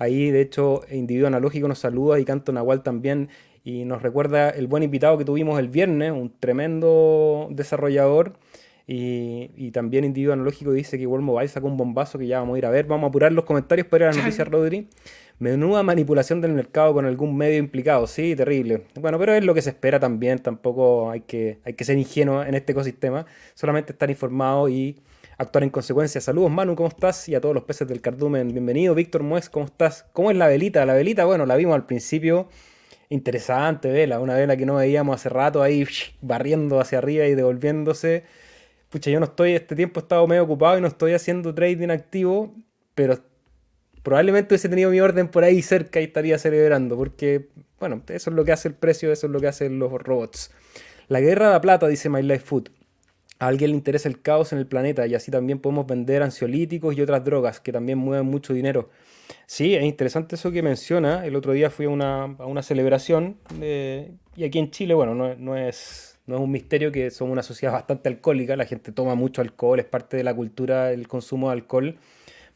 [0.00, 3.28] Ahí, de hecho, Individuo Analógico nos saluda y Canto Nahual también.
[3.62, 8.32] Y nos recuerda el buen invitado que tuvimos el viernes, un tremendo desarrollador.
[8.88, 12.58] Y, también Individuo Analógico dice que World Mobile sacó un bombazo que ya vamos a
[12.58, 12.86] ir a ver.
[12.86, 14.88] Vamos a apurar los comentarios para ir a la noticia, Rodri.
[15.40, 18.82] Menuda manipulación del mercado con algún medio implicado, sí, terrible.
[19.00, 22.42] Bueno, pero es lo que se espera también, tampoco hay que, hay que ser ingenuo
[22.42, 23.24] en este ecosistema,
[23.54, 25.00] solamente estar informado y
[25.36, 26.20] actuar en consecuencia.
[26.20, 27.28] Saludos Manu, ¿cómo estás?
[27.28, 28.96] Y a todos los peces del cardumen, bienvenido.
[28.96, 30.06] Víctor Muez, ¿cómo estás?
[30.12, 30.84] ¿Cómo es la velita?
[30.84, 32.48] La velita, bueno, la vimos al principio,
[33.08, 35.86] interesante vela, una vela que no veíamos hace rato ahí
[36.20, 38.24] barriendo hacia arriba y devolviéndose.
[38.88, 41.90] Pucha, yo no estoy, este tiempo he estado medio ocupado y no estoy haciendo trading
[41.90, 42.56] activo,
[42.96, 43.16] pero
[44.08, 48.36] probablemente hubiese tenido mi orden por ahí cerca y estaría celebrando, porque, bueno, eso es
[48.36, 50.50] lo que hace el precio, eso es lo que hacen los robots.
[51.08, 52.70] La guerra de la plata, dice My Life Food.
[53.38, 56.96] A alguien le interesa el caos en el planeta y así también podemos vender ansiolíticos
[56.96, 58.88] y otras drogas que también mueven mucho dinero.
[59.44, 61.26] Sí, es interesante eso que menciona.
[61.26, 66.18] El otro día fui a una, celebración y aquí en Chile, bueno, no, no, es,
[66.26, 69.78] no es un misterio que somos una sociedad bastante alcohólica, la gente toma mucho alcohol,
[69.78, 71.98] es parte de la cultura el consumo de alcohol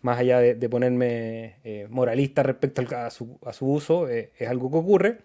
[0.03, 5.19] más allá de, ponerme eh, moralista respecto a, su, uso, eh, es algo que ocurre.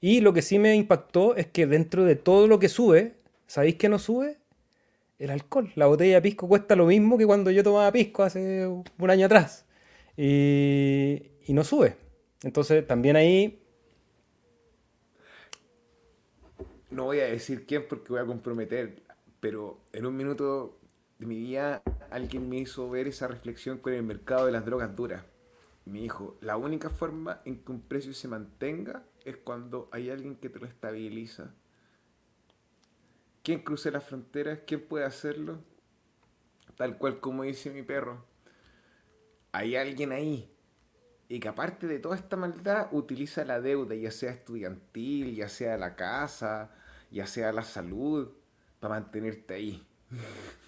[0.00, 3.14] Y lo que sí me impactó es que dentro de todo lo que sube,
[3.46, 4.38] ¿sabéis qué no sube?
[5.18, 5.72] El alcohol.
[5.74, 9.26] La botella de pisco cuesta lo mismo que cuando yo tomaba pisco hace un año
[9.26, 9.66] atrás.
[10.16, 11.96] Y no sube.
[12.42, 13.58] Entonces también ahí...
[16.90, 19.02] No voy a decir quién porque voy a comprometer,
[19.40, 20.78] pero en un minuto
[21.22, 24.94] de mi vida alguien me hizo ver esa reflexión con el mercado de las drogas
[24.96, 25.24] duras.
[25.84, 30.36] Me dijo, la única forma en que un precio se mantenga es cuando hay alguien
[30.36, 31.54] que te lo estabiliza.
[33.44, 34.60] ¿Quién cruce las fronteras?
[34.66, 35.60] ¿Quién puede hacerlo?
[36.76, 38.24] Tal cual como dice mi perro.
[39.52, 40.52] Hay alguien ahí.
[41.28, 45.76] Y que aparte de toda esta maldad utiliza la deuda, ya sea estudiantil, ya sea
[45.78, 46.74] la casa,
[47.10, 48.28] ya sea la salud,
[48.80, 49.86] para mantenerte ahí.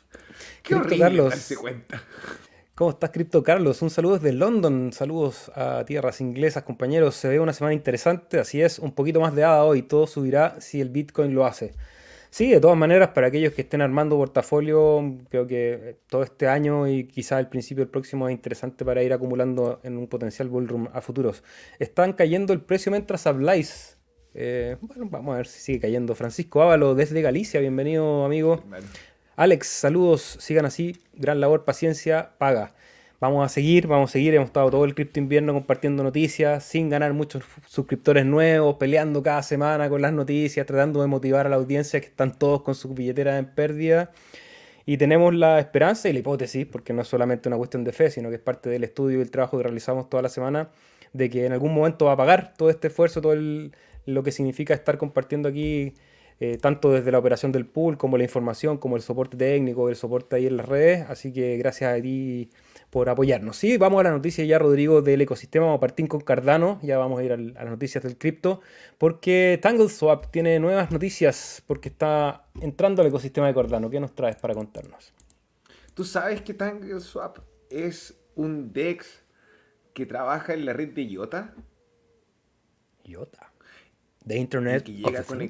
[0.62, 1.54] Qué horrible Carlos.
[1.60, 2.02] cuenta.
[2.74, 3.82] ¿Cómo estás, Cripto Carlos?
[3.82, 4.92] Un saludo desde London.
[4.92, 7.14] Saludos a tierras inglesas, compañeros.
[7.14, 8.80] Se ve una semana interesante, así es.
[8.80, 9.82] Un poquito más de hada hoy.
[9.82, 11.72] Todo subirá si el Bitcoin lo hace.
[12.30, 16.88] Sí, de todas maneras, para aquellos que estén armando portafolio, creo que todo este año
[16.88, 20.88] y quizá el principio del próximo es interesante para ir acumulando en un potencial bullroom
[20.92, 21.44] a futuros.
[21.78, 23.98] Están cayendo el precio mientras habláis.
[24.34, 26.16] Eh, bueno, vamos a ver si sigue cayendo.
[26.16, 28.64] Francisco Ávalo desde Galicia, bienvenido amigo.
[29.36, 32.72] Alex, saludos, sigan así, gran labor, paciencia, paga.
[33.18, 36.88] Vamos a seguir, vamos a seguir, hemos estado todo el cripto invierno compartiendo noticias, sin
[36.88, 41.56] ganar muchos suscriptores nuevos, peleando cada semana con las noticias, tratando de motivar a la
[41.56, 44.12] audiencia que están todos con sus billeteras en pérdida.
[44.86, 48.12] Y tenemos la esperanza y la hipótesis, porque no es solamente una cuestión de fe,
[48.12, 50.68] sino que es parte del estudio y el trabajo que realizamos toda la semana,
[51.12, 53.34] de que en algún momento va a pagar todo este esfuerzo, todo
[54.06, 55.94] lo que significa estar compartiendo aquí
[56.40, 59.96] eh, tanto desde la operación del pool como la información, como el soporte técnico, el
[59.96, 61.08] soporte ahí en las redes.
[61.08, 62.50] Así que gracias a ti
[62.90, 63.56] por apoyarnos.
[63.56, 65.66] Sí, vamos a la noticia ya, Rodrigo, del ecosistema.
[65.66, 66.78] Vamos a partir con Cardano.
[66.82, 68.60] Ya vamos a ir a las noticias del cripto.
[68.98, 73.90] Porque TangleSwap tiene nuevas noticias porque está entrando al ecosistema de Cardano.
[73.90, 75.12] ¿Qué nos traes para contarnos?
[75.94, 77.38] Tú sabes que TangleSwap
[77.70, 79.22] es un DEX
[79.92, 81.54] que trabaja en la red de IOTA.
[83.04, 83.52] IOTA.
[84.24, 84.84] De Internet.
[84.84, 85.40] que llega con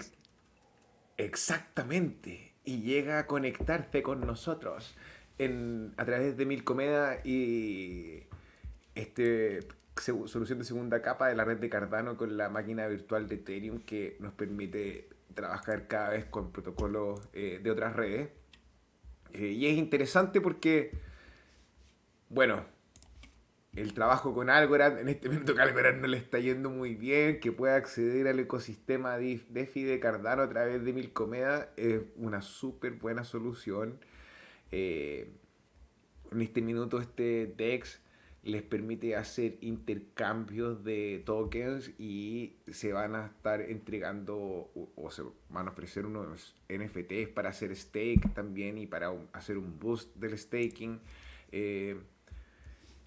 [1.16, 2.53] Exactamente.
[2.64, 4.94] Y llega a conectarse con nosotros
[5.38, 8.24] en, a través de Milcomeda y
[8.94, 9.61] este
[9.96, 13.80] solución de segunda capa de la red de Cardano con la máquina virtual de Ethereum
[13.80, 18.30] que nos permite trabajar cada vez con protocolos eh, de otras redes.
[19.32, 20.93] Eh, y es interesante porque,
[22.28, 22.64] bueno,
[23.77, 27.41] el trabajo con Algorand, en este momento que Algorand no le está yendo muy bien,
[27.41, 32.93] que pueda acceder al ecosistema DeFi de Cardano a través de Milcomeda, es una súper
[32.93, 33.99] buena solución.
[34.70, 35.33] Eh,
[36.31, 38.01] en este minuto este DEX
[38.45, 45.68] les permite hacer intercambios de tokens y se van a estar entregando o, se van
[45.68, 51.01] a ofrecer unos NFTs para hacer stake también y para hacer un boost del staking.
[51.53, 51.97] Eh,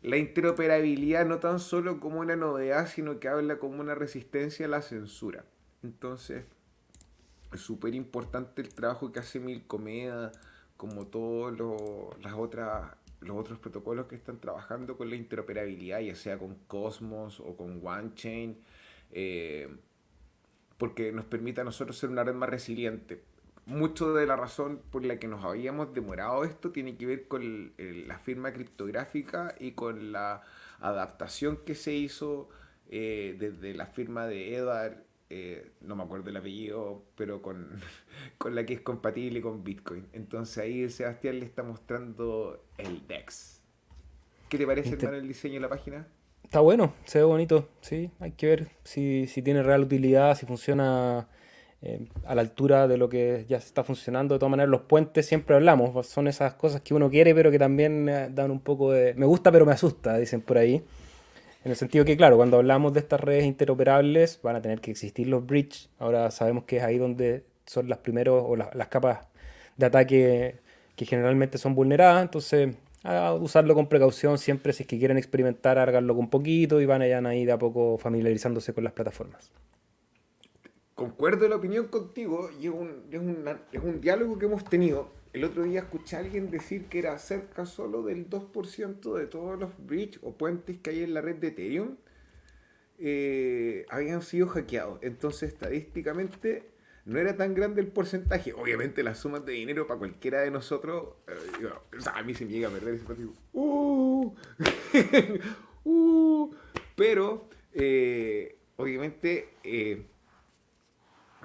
[0.01, 4.69] la interoperabilidad no tan solo como una novedad, sino que habla como una resistencia a
[4.69, 5.45] la censura.
[5.83, 6.45] Entonces,
[7.53, 10.31] es súper importante el trabajo que hace Milcomeda,
[10.75, 11.57] como todos
[12.21, 12.91] las otras,
[13.21, 17.85] los otros protocolos que están trabajando con la interoperabilidad, ya sea con Cosmos o con
[17.85, 18.57] OneChain,
[19.11, 19.75] eh,
[20.77, 23.23] porque nos permite a nosotros ser una red más resiliente.
[23.67, 27.73] Mucho de la razón por la que nos habíamos demorado esto tiene que ver con
[27.77, 30.41] la firma criptográfica y con la
[30.79, 32.49] adaptación que se hizo
[32.89, 37.81] eh, desde la firma de Edward, eh, no me acuerdo el apellido, pero con,
[38.37, 40.07] con la que es compatible con Bitcoin.
[40.13, 43.61] Entonces ahí Sebastián le está mostrando el DEX.
[44.47, 46.07] ¿Qué te parece, hermano, el diseño de la página?
[46.41, 48.09] Está bueno, se ve bonito, sí.
[48.21, 51.27] Hay que ver si, si tiene real utilidad, si funciona
[51.83, 54.35] eh, a la altura de lo que ya está funcionando.
[54.35, 57.59] De todas maneras, los puentes siempre hablamos, son esas cosas que uno quiere, pero que
[57.59, 59.13] también eh, dan un poco de...
[59.13, 60.83] Me gusta, pero me asusta, dicen por ahí.
[61.63, 64.91] En el sentido que, claro, cuando hablamos de estas redes interoperables, van a tener que
[64.91, 65.89] existir los bridge.
[65.99, 69.27] Ahora sabemos que es ahí donde son las primeros o las capas
[69.75, 70.55] de ataque
[70.95, 72.23] que generalmente son vulneradas.
[72.23, 72.75] Entonces,
[73.39, 77.19] usarlo con precaución siempre si es que quieren experimentar, háganlo con poquito y van allá
[77.27, 79.51] ahí de a poco familiarizándose con las plataformas
[80.97, 83.21] concuerdo la opinión contigo y es un, es,
[83.71, 85.09] es un diálogo que hemos tenido.
[85.31, 89.57] El otro día escuché a alguien decir que era cerca solo del 2% de todos
[89.57, 91.95] los bridges o puentes que hay en la red de Ethereum
[92.97, 94.99] eh, habían sido hackeados.
[95.03, 96.63] Entonces, estadísticamente,
[97.05, 98.53] no era tan grande el porcentaje.
[98.53, 101.69] Obviamente, las sumas de dinero para cualquiera de nosotros, eh,
[102.11, 103.33] a mí se me llega a perder ese partido.
[103.53, 104.33] Uh,
[105.85, 106.51] uh,
[106.95, 109.49] pero, eh, obviamente,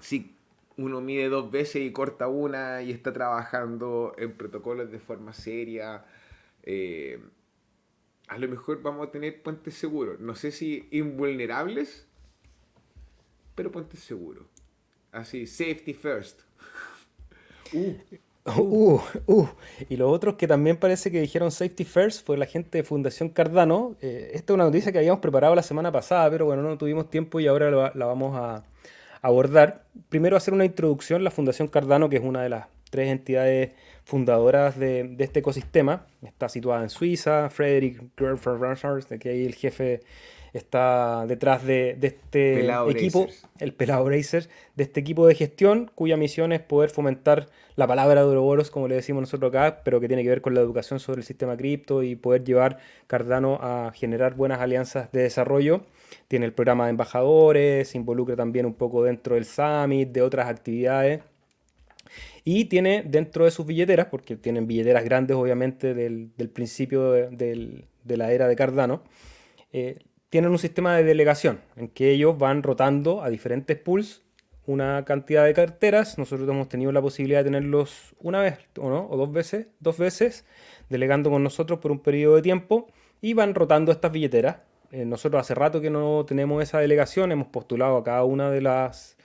[0.03, 0.37] si
[0.77, 6.05] uno mide dos veces y corta una y está trabajando en protocolos de forma seria,
[6.65, 7.21] eh,
[8.29, 10.21] a lo mejor vamos a tener puentes seguros.
[10.21, 12.07] No sé si invulnerables,
[13.55, 14.45] pero puentes seguros.
[15.13, 16.41] Así, safety first.
[17.75, 17.97] Uh.
[18.45, 19.49] Uh, uh.
[19.89, 23.31] Y los otros que también parece que dijeron safety first fue la gente de Fundación
[23.31, 23.97] Cardano.
[24.03, 27.09] Eh, esta es una noticia que habíamos preparado la semana pasada, pero bueno, no tuvimos
[27.09, 28.63] tiempo y ahora la vamos a,
[29.23, 29.85] abordar.
[30.09, 33.73] Primero hacer una introducción, la Fundación Cardano, que es una de las tres entidades
[34.05, 36.07] fundadoras de, este ecosistema.
[36.23, 38.59] Está situada en Suiza, Frederick Gerfer
[39.09, 40.01] de que ahí el jefe
[40.53, 43.27] está detrás de, este equipo,
[43.59, 48.21] el Pelado Racer, de este equipo de gestión, cuya misión es poder fomentar la palabra
[48.21, 51.01] de Ouroboros, como le decimos nosotros acá, pero que tiene que ver con la educación
[51.01, 55.87] sobre el sistema cripto y poder llevar Cardano a generar buenas alianzas de desarrollo
[56.29, 60.49] tiene el programa de embajadores, se involucra también un poco dentro del summit, de otras
[60.49, 61.23] actividades.
[62.45, 68.33] Y tiene dentro de sus billeteras, porque tienen billeteras grandes obviamente del, principio de, la
[68.33, 69.03] era de Cardano,
[69.73, 69.99] eh,
[70.29, 74.23] tienen un sistema de delegación en que ellos van rotando a diferentes pools
[74.67, 76.19] una cantidad de carteras.
[76.19, 79.99] Nosotros hemos tenido la posibilidad de tenerlos una vez o no, o dos veces, dos
[79.99, 80.45] veces,
[80.89, 82.87] delegando con nosotros por un periodo de tiempo
[83.21, 84.57] y van rotando estas billeteras
[84.93, 88.61] eh, nosotros hace rato que no tenemos esa delegación, hemos postulado a cada una de
[88.61, 89.17] las,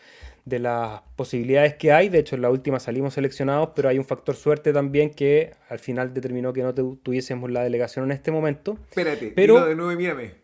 [0.45, 2.07] de las posibilidades que hay.
[2.07, 5.80] De hecho, en la última salimos seleccionados, pero hay un factor suerte también que al
[5.80, 8.78] final determinó que no tuviésemos la delegación en este momento.
[8.89, 10.36] Espérate, pero de nuevo, mírame.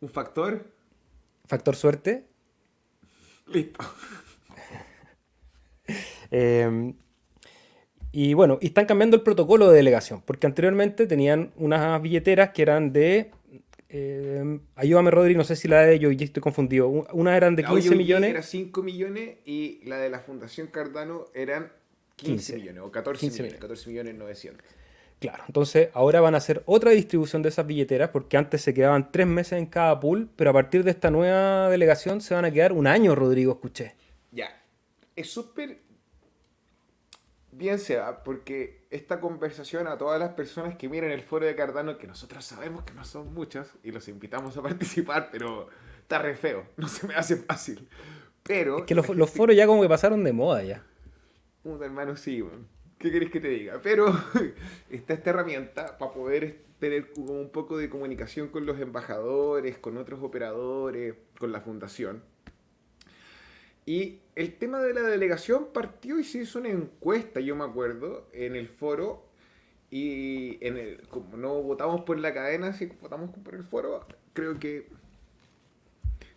[0.00, 0.72] ¿Un factor?
[1.46, 2.26] ¿Factor suerte?
[3.46, 3.78] Listo.
[6.32, 6.94] Em,
[8.10, 12.62] y bueno, y están cambiando el protocolo de delegación, porque anteriormente tenían unas billeteras que
[12.62, 13.30] eran de
[13.98, 16.88] eh, ayúdame, Rodri, no sé si la de yo ya estoy confundido.
[16.88, 18.30] Una eran de 15 millones.
[18.30, 21.72] Era 5 millones y la de la Fundación Cardano eran
[22.16, 24.66] 15, millones o 14 millones, 14 millones 900.
[25.18, 29.10] Claro, entonces ahora van a hacer otra distribución de esas billeteras porque antes se quedaban
[29.10, 32.50] tres meses en cada pool, pero a partir de esta nueva delegación se van a
[32.50, 33.94] quedar un año, Rodrigo, escuché.
[34.30, 34.62] Ya,
[35.14, 35.78] es súper
[37.50, 41.98] bien sea, porque esta conversación a todas las personas que miren el foro de Cardano,
[41.98, 45.68] que nosotros sabemos que no son muchas, y los invitamos a participar, pero
[46.00, 47.88] está re feo, no se me hace fácil.
[48.42, 48.78] Pero...
[48.78, 50.82] Es que los, foros ya como que pasaron de moda ya.
[51.64, 52.44] Un hermano, sí,
[52.98, 53.80] ¿qué querés que te diga?
[53.82, 54.06] Pero
[54.90, 60.22] está esta herramienta para poder tener un poco de comunicación con los embajadores, con otros
[60.22, 62.22] operadores, con la fundación.
[63.86, 68.28] Y el tema de la delegación partió y se hizo una encuesta, yo me acuerdo,
[68.32, 69.24] en el foro.
[69.88, 74.58] Y en el, como no votamos por la cadena, si votamos por el foro, creo
[74.58, 74.88] que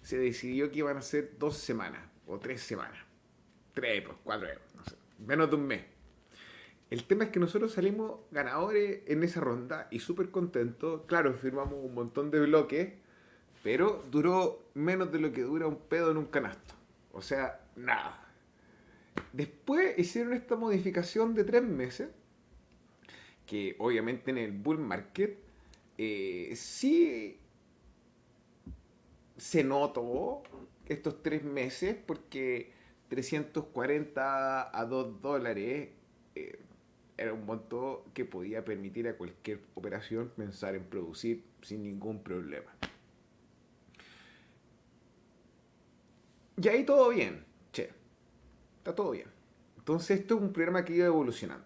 [0.04, 3.00] se decidió que iban a ser dos semanas o tres semanas.
[3.74, 5.84] Tres, pues, cuatro, no sé, menos de un mes.
[6.92, 11.02] El tema es que nosotros salimos ganadores en esa ronda y súper contentos.
[11.08, 12.94] Claro, firmamos un montón de bloques,
[13.64, 16.79] pero duró menos de lo que dura un pedo en un canasto.
[17.12, 18.28] O sea, nada.
[19.34, 22.10] Después hicieron esta modificación de tres meses,
[23.46, 25.38] que obviamente en el bull market
[25.98, 27.40] eh, sí
[29.38, 30.44] se notó
[30.86, 32.72] estos tres meses porque
[33.10, 35.90] 340 a 2 dólares
[36.36, 36.60] eh,
[37.18, 42.72] era un monto que podía permitir a cualquier operación pensar en producir sin ningún problema.
[46.62, 47.90] Y ahí todo bien, che,
[48.80, 49.28] está todo bien.
[49.78, 51.66] Entonces esto es un programa que iba evolucionando.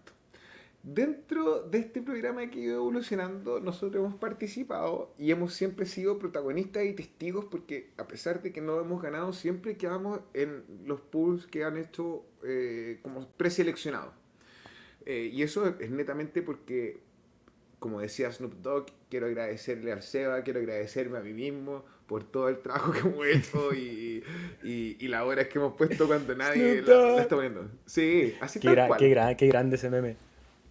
[0.84, 6.86] Dentro de este programa que iba evolucionando, nosotros hemos participado y hemos siempre sido protagonistas
[6.86, 11.48] y testigos porque a pesar de que no hemos ganado, siempre quedamos en los pools
[11.48, 14.14] que han hecho eh, como preseleccionados.
[15.06, 17.00] Eh, y eso es netamente porque,
[17.80, 22.50] como decía Snoop Dogg, quiero agradecerle al Seba, quiero agradecerme a mí mismo por todo
[22.50, 24.24] el trabajo que hemos hecho y,
[24.64, 27.70] y, las horas que hemos puesto cuando nadie la, está poniendo.
[27.86, 29.00] Sí, así qué, tal cual.
[29.00, 30.16] Qué, qué, grande ese meme.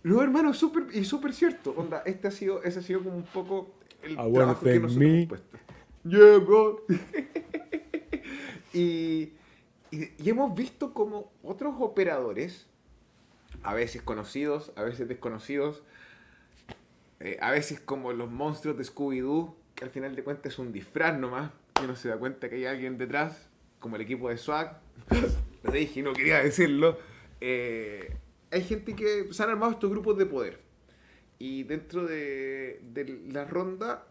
[0.02, 1.74] No, hermano, súper y súper cierto.
[1.76, 5.28] Onda, este ha sido, ese ha sido como un poco el trabajo que nosotros hemos
[5.28, 5.58] puesto.
[6.04, 6.84] Yeah, bro.
[8.72, 9.32] y,
[9.90, 12.66] y hemos visto como otros operadores
[13.62, 15.82] a veces conocidos, a veces desconocidos,
[17.20, 21.18] eh, a veces como los monstruos de Scooby-Doo, al final de cuentas es un disfraz
[21.18, 24.80] nomás, y uno se da cuenta que hay alguien detrás, como el equipo de SWAG,
[25.62, 26.98] lo dije y no quería decirlo,
[27.40, 28.16] eh,
[28.50, 30.60] hay gente que se han armado estos grupos de poder.
[31.38, 34.06] Y dentro de, de la ronda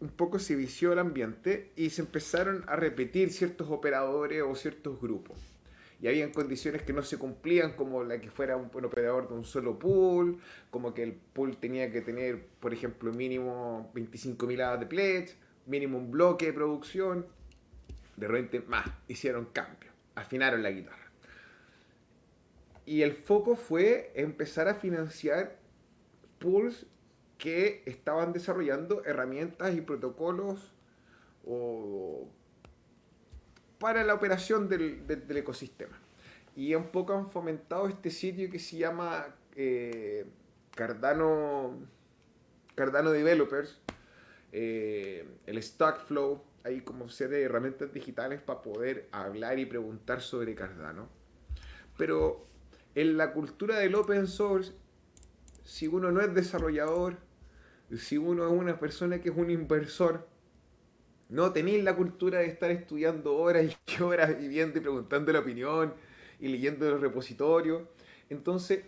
[0.00, 5.00] un poco se vició el ambiente y se empezaron a repetir ciertos operadores o ciertos
[5.00, 5.53] grupos
[6.00, 9.44] y habían condiciones que no se cumplían, como la que fuera un, operador de un
[9.44, 10.38] solo pool,
[10.70, 15.36] como que el pool tenía que tener, por ejemplo, mínimo 25.000 hadas de pledge,
[15.66, 17.26] mínimo un bloque de producción.
[18.16, 21.10] De repente, más, hicieron cambio, afinaron la guitarra.
[22.86, 25.58] Y el foco fue empezar a financiar
[26.38, 26.86] pools
[27.38, 30.72] que estaban desarrollando herramientas y protocolos
[31.46, 32.28] o
[33.84, 36.00] para la operación del, ecosistema.
[36.56, 39.26] Y un poco han fomentado este sitio que se llama
[39.56, 40.24] eh,
[40.74, 41.80] Cardano,
[42.74, 43.82] Cardano Developers,
[44.52, 50.54] eh, el Stockflow, hay como serie de herramientas digitales para poder hablar y preguntar sobre
[50.54, 51.10] Cardano.
[51.98, 52.46] Pero
[52.94, 54.72] en la cultura del open source,
[55.62, 57.18] si uno no es desarrollador,
[57.98, 60.26] si uno es una persona que es un inversor,
[61.28, 65.94] no tenéis la cultura de estar estudiando horas y horas viviendo y preguntando la opinión
[66.40, 67.82] y leyendo los repositorios.
[68.30, 68.84] Entonces,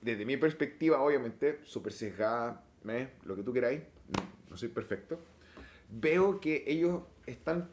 [0.00, 2.64] desde mi perspectiva, obviamente, súper sesgada,
[3.24, 3.80] lo que tú queráis,
[4.50, 5.18] no, soy perfecto,
[5.90, 7.68] veo que ellos están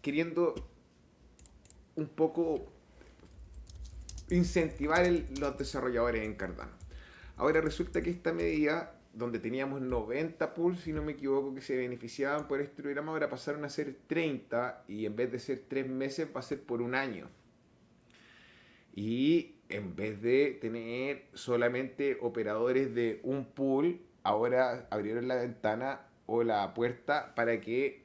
[0.00, 0.54] queriendo
[1.94, 2.66] un poco
[4.30, 5.06] incentivar
[5.38, 6.72] los desarrolladores en Cardano.
[7.36, 11.76] Ahora resulta que esta medida donde teníamos 90 pools, si no me equivoco, que se
[11.76, 15.88] beneficiaban por este programa, ahora pasaron a ser 30 y en vez de ser 3
[15.88, 17.28] meses va a ser por un año.
[18.94, 26.42] Y en vez de tener solamente operadores de un pool, ahora abrieron la ventana o
[26.42, 28.02] la puerta para que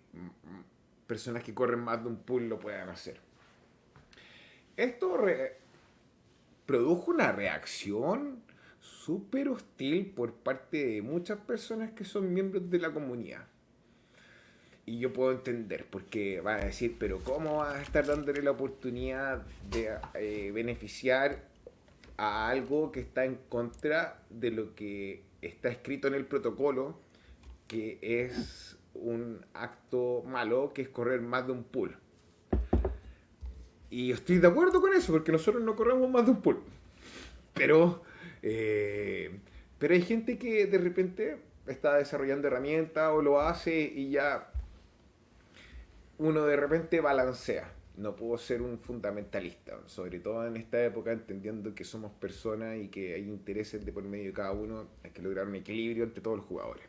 [1.05, 3.19] personas que corren más de un pool lo puedan hacer.
[4.75, 5.17] Esto
[6.65, 8.43] produjo una reacción
[9.07, 13.47] súper hostil por parte de muchas personas que son miembros de la comunidad.
[14.85, 18.51] Y yo puedo entender, porque van a decir, pero ¿cómo vas a estar dándole la
[18.51, 21.41] oportunidad de eh, beneficiar
[22.17, 26.99] a algo que está en contra de lo que está escrito en el protocolo,
[27.67, 31.95] que es un acto malo, que es correr más de un pool?
[33.89, 36.61] Y estoy de acuerdo con eso, porque nosotros no corremos más de un pool.
[37.53, 38.03] Pero
[38.41, 39.39] eh,
[39.79, 44.51] pero hay gente que de repente está desarrollando herramientas o lo hace y ya
[46.17, 47.73] uno de repente balancea.
[47.95, 52.89] No puedo ser un fundamentalista, sobre todo en esta época, entendiendo que somos personas y
[52.89, 56.21] que hay intereses de por medio de cada uno, hay que lograr un equilibrio entre
[56.21, 56.83] todos los jugadores.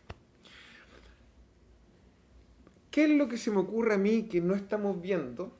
[2.90, 5.57] ¿Qué es lo que se me ocurre a mí que no estamos viendo?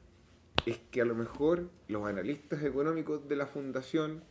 [0.66, 4.22] Es que a lo mejor los analistas económicos de la fundación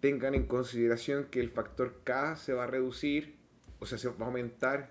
[0.00, 3.36] tengan en consideración que el factor K se va a reducir,
[3.78, 4.90] o sea, se va a aumentar,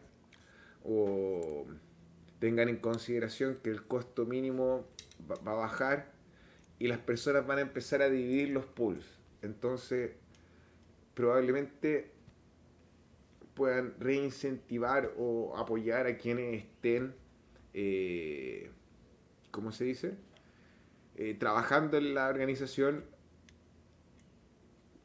[0.84, 1.66] o
[2.40, 4.88] tengan en consideración que el costo mínimo
[5.30, 6.12] va, a bajar
[6.78, 9.06] y las personas van a empezar a dividir los pools.
[9.42, 10.12] Entonces,
[11.14, 12.12] probablemente
[13.56, 17.14] puedan reincentivar o apoyar a quienes estén,
[17.74, 18.72] eh,
[19.52, 20.14] ¿cómo se dice?
[21.16, 23.04] Eh, trabajando en la organización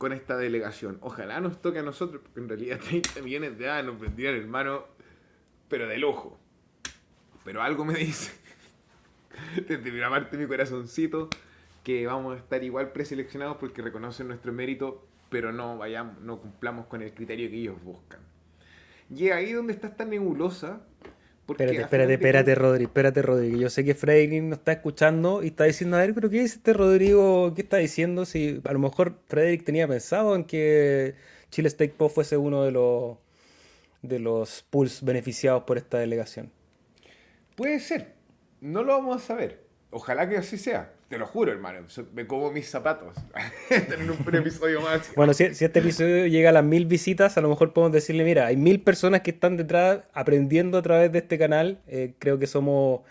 [0.04, 0.98] con esta delegación.
[1.00, 4.84] Ojalá nos toque a nosotros, porque en realidad 30 millones de hadas nos vendrían, hermano,
[5.70, 6.38] pero de lujo.
[7.42, 8.32] Pero algo me dice
[9.66, 11.30] desde mi parte mi corazoncito,
[11.82, 16.84] que vamos a estar igual preseleccionados porque reconocen nuestro mérito, pero no vayamos, no cumplamos
[16.84, 18.20] con el criterio que ellos buscan.
[19.08, 20.82] Y ahí donde está esta nebulosa.
[21.46, 23.58] Porque espérate, espérate, espérate, Rodri, espérate, Rodri.
[23.58, 26.56] Yo sé que Frederick nos está escuchando y está diciendo, a ver, pero ¿qué dice
[26.56, 27.52] este Rodrigo?
[27.54, 28.24] ¿Qué está diciendo?
[28.24, 31.14] Si a lo mejor Frederick tenía pensado en que
[31.50, 33.18] Chile State Pop fuese uno de los
[34.00, 36.50] de los pools beneficiados por esta delegación.
[37.56, 38.14] Puede ser,
[38.60, 39.64] no lo vamos a saber.
[39.90, 40.93] Ojalá que así sea.
[41.08, 41.80] Te lo juro, hermano.
[42.14, 43.16] Me como mis zapatos.
[43.68, 45.12] Tener un episodio más.
[45.14, 48.46] Bueno, si, este episodio llega a las mil visitas, a lo mejor podemos decirle, mira,
[48.46, 51.80] hay mil personas que están detrás aprendiendo a través de este canal.
[51.86, 53.02] Eh, creo que somos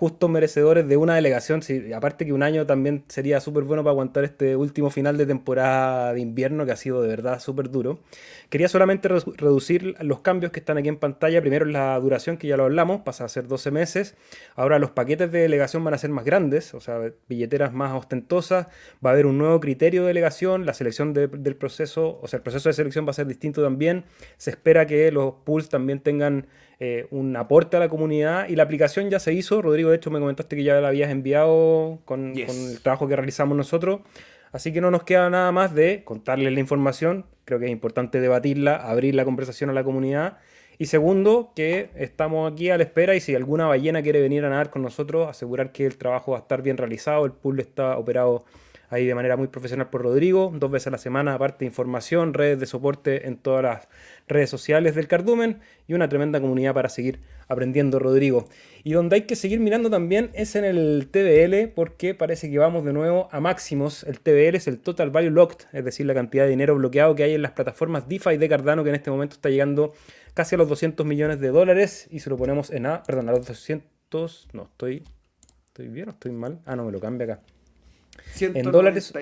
[0.00, 1.60] justos merecedores de una delegación.
[1.94, 6.14] Aparte que un año también sería súper bueno para aguantar este último final de temporada
[6.14, 8.00] de invierno que ha sido de verdad súper duro.
[8.48, 11.42] Quería solamente reducir los cambios que están aquí en pantalla.
[11.42, 14.16] Primero la duración, que ya lo hablamos, pasa a ser 12 meses.
[14.56, 16.98] Ahora los paquetes de delegación van a ser más grandes, o sea,
[17.28, 18.68] billeteras más ostentosas.
[19.04, 20.64] Va a haber un nuevo criterio de delegación.
[20.64, 24.04] La selección del proceso, o sea, el proceso de selección va a ser distinto también.
[24.38, 26.46] Se espera que los pools también tengan
[26.82, 29.60] eh, un aporte a la comunidad y la aplicación ya se hizo.
[29.60, 33.54] Rodrigo, de hecho, me comentaste que ya la habías enviado con, el trabajo que realizamos
[33.54, 34.00] nosotros.
[34.50, 37.26] Así que no nos queda nada más de contarles la información.
[37.44, 40.38] Creo que es importante debatirla, abrir la conversación a la comunidad.
[40.78, 44.48] Y segundo, que estamos aquí a la espera y si alguna ballena quiere venir a
[44.48, 47.98] nadar con nosotros, asegurar que el trabajo va a estar bien realizado, el pool está
[47.98, 48.46] operado
[48.90, 52.34] ahí de manera muy profesional por Rodrigo, dos veces a la semana, aparte de información,
[52.34, 53.88] redes de soporte en todas las
[54.30, 58.48] redes sociales del Cardumen y una tremenda comunidad para seguir aprendiendo, Rodrigo.
[58.84, 62.84] Y donde hay que seguir mirando también es en el TBL, porque parece que vamos
[62.84, 64.04] de nuevo a máximos.
[64.04, 67.24] El TBL es el Total Value Locked, es decir, la cantidad de dinero bloqueado que
[67.24, 69.92] hay en las plataformas DeFi de Cardano, que en este momento está llegando
[70.32, 72.08] casi a los 200 millones de dólares.
[72.10, 75.02] Y se lo ponemos en A, perdón, a los 200, no, estoy,
[75.66, 76.60] estoy bien o estoy mal.
[76.64, 77.40] Ah, no, me lo cambia acá
[78.40, 79.12] en dólares.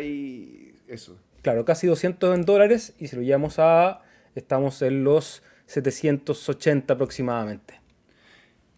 [0.89, 1.19] eso.
[1.43, 4.03] Claro, casi 200 en dólares y si lo llevamos a.
[4.35, 7.81] Estamos en los 780 aproximadamente.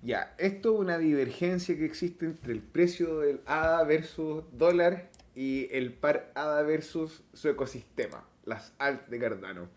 [0.03, 5.69] Ya, esto es una divergencia que existe entre el precio del ADA versus dólar y
[5.73, 9.69] el par ADA versus su ecosistema, las alt de Cardano.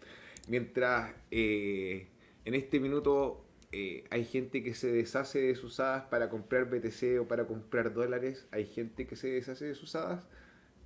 [0.48, 2.08] Mientras eh,
[2.46, 7.20] en este minuto eh, hay gente que se deshace de sus hadas para comprar BTC
[7.20, 10.24] o para comprar dólares, hay gente que se deshace de sus hadas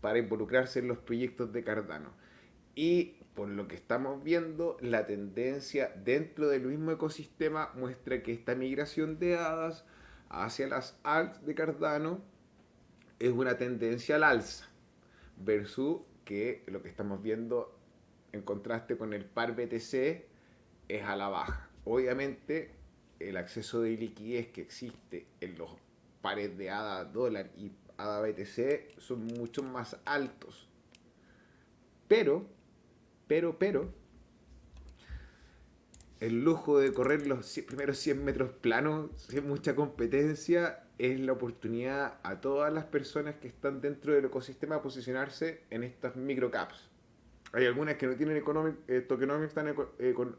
[0.01, 2.11] para involucrarse en los proyectos de Cardano.
[2.75, 8.55] Y por lo que estamos viendo, la tendencia dentro del mismo ecosistema muestra que esta
[8.55, 9.85] migración de hadas
[10.27, 12.23] hacia las alts de Cardano
[13.19, 14.67] es una tendencia al alza,
[15.37, 17.77] versus que lo que estamos viendo
[18.31, 20.25] en contraste con el par BTC
[20.87, 21.69] es a la baja.
[21.83, 22.71] Obviamente,
[23.19, 25.69] el acceso de liquidez que existe en los
[26.23, 30.67] pares de ADA dólar y ADA BTC son mucho más altos.
[32.07, 32.56] Pero,
[33.27, 33.93] pero, pero,
[36.19, 42.17] el lujo de correr los primeros 100 metros planos sin mucha competencia es la oportunidad
[42.23, 46.89] a todas las personas que están dentro del ecosistema a posicionarse en estas microcaps.
[47.53, 48.43] Hay algunas que no tienen
[48.87, 49.75] eh, tokenomics tan eh,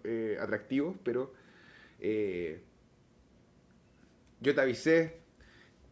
[0.05, 1.33] eh, atractivos, pero
[4.41, 5.21] yo te avisé,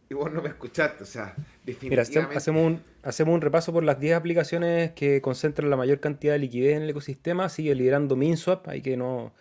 [0.09, 1.35] y vos no me escuchaste, o sea.
[1.81, 6.33] Mira, hacemos un, hacemos un repaso por las 10 aplicaciones que concentran la mayor cantidad
[6.33, 7.49] de liquidez en el ecosistema.
[7.49, 9.33] Sigue liderando MinSwap, ahí que no,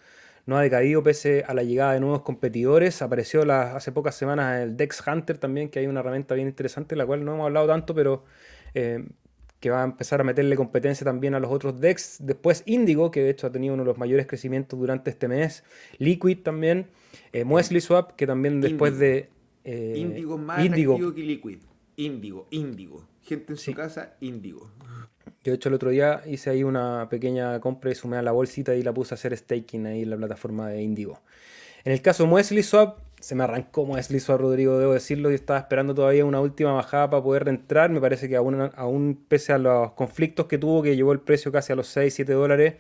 [0.47, 3.01] no ha decaído pese a la llegada de nuevos competidores.
[3.03, 7.07] Apareció hace pocas semanas el Dex Hunter también, que hay una herramienta bien interesante, la
[7.07, 8.25] cual no hemos hablado tanto, pero
[8.75, 9.05] eh,
[9.61, 12.19] que va a empezar a meterle competencia también a los otros DEX.
[12.21, 15.65] Después Indigo, que de hecho ha tenido uno de los mayores crecimientos durante este mes.
[15.99, 16.87] Liquid también.
[17.33, 17.45] Eh,
[17.81, 19.31] Swap, que también después de
[19.65, 21.13] eh, índigo más Indigo.
[21.15, 21.59] que Liquid.
[21.97, 23.05] Índigo, Índigo.
[23.23, 24.71] Gente en su casa, Índigo.
[25.43, 28.33] Yo, de hecho, el otro día hice ahí una pequeña compra y sumé a la
[28.33, 31.21] bolsita y la puse a hacer staking ahí en la plataforma de Indigo.
[31.85, 35.35] En el caso de Muesli Swap, se me arrancó Muesli Swap, Rodrigo, debo decirlo, y
[35.35, 37.91] estaba esperando todavía una última bajada para poder reentrar.
[37.91, 41.51] Me parece que aún, aún pese a los conflictos que tuvo, que llevó el precio
[41.53, 42.75] casi a los 6, 7 dólares,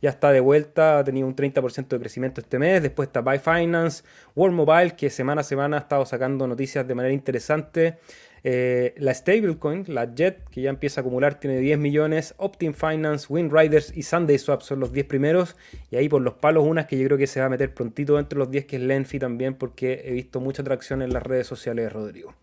[0.00, 2.82] ya está de vuelta, ha tenido un 30% de crecimiento este mes.
[2.82, 4.02] Después está Buy Finance,
[4.34, 7.98] World Mobile, que semana a semana ha estado sacando noticias de manera interesante.
[8.44, 12.34] Eh, la stablecoin, la JET, que ya empieza a acumular, tiene 10 millones.
[12.38, 15.56] Optim Finance, Riders y Sunday Swap son los 10 primeros.
[15.90, 18.18] Y ahí por los palos, unas que yo creo que se va a meter prontito
[18.18, 21.46] entre los 10, que es Lenfi también, porque he visto mucha atracción en las redes
[21.46, 22.34] sociales de Rodrigo.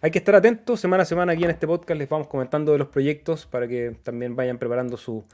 [0.00, 0.80] hay que estar atentos.
[0.80, 3.96] Semana a semana aquí en este podcast les vamos comentando de los proyectos para que
[4.02, 5.24] también vayan preparando su,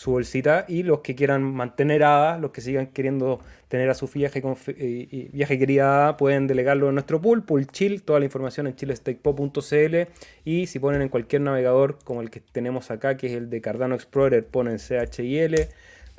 [0.00, 0.64] su bolsita.
[0.66, 5.28] Y los que quieran mantener ADA, los que sigan queriendo tener a su viaje, y
[5.28, 8.02] viaje querida pueden delegarlo en nuestro pool, Pool Chill.
[8.02, 9.96] Toda la información en chilestakepo.cl.
[10.46, 13.60] Y si ponen en cualquier navegador como el que tenemos acá, que es el de
[13.60, 15.68] Cardano Explorer, ponen CHIL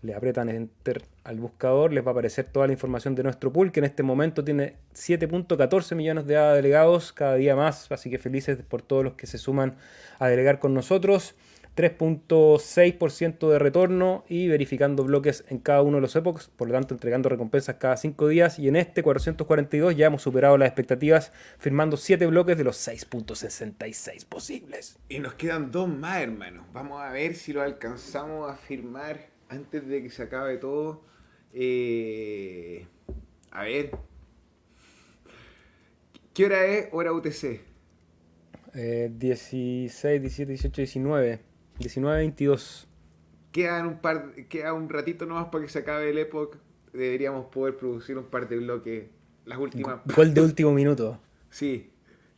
[0.04, 3.72] le apretan Enter al buscador, les va a aparecer toda la información de nuestro pool,
[3.72, 8.58] que en este momento tiene 7.14 millones de delegados, cada día más, así que felices
[8.68, 9.76] por todos los que se suman
[10.18, 11.36] a delegar con nosotros.
[11.76, 16.94] 3.6% de retorno y verificando bloques en cada uno de los epochs, por lo tanto
[16.94, 18.60] entregando recompensas cada 5 días.
[18.60, 24.26] Y en este 442 ya hemos superado las expectativas firmando 7 bloques de los 6.66
[24.26, 25.00] posibles.
[25.08, 29.88] Y nos quedan dos más hermanos, vamos a ver si lo alcanzamos a firmar antes
[29.88, 31.04] de que se acabe todo,
[31.54, 32.86] eh,
[33.52, 33.92] a ver,
[36.34, 37.60] ¿qué hora es hora UTC?
[38.74, 41.40] Eh, 16, 17, 18, 19,
[41.80, 42.88] 19, 22.
[43.52, 46.56] Quedan un, par, queda un ratito nomás para que se acabe el Epoch.
[46.94, 49.10] Deberíamos poder producir un par de bloques.
[49.46, 50.02] Las últimas.
[50.16, 51.20] Gol de último minuto.
[51.50, 51.90] Sí.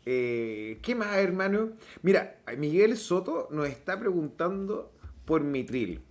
[0.05, 1.71] Eh, ¿Qué más, hermano?
[2.01, 4.91] Mira, Miguel Soto nos está preguntando
[5.25, 6.01] por Mitril.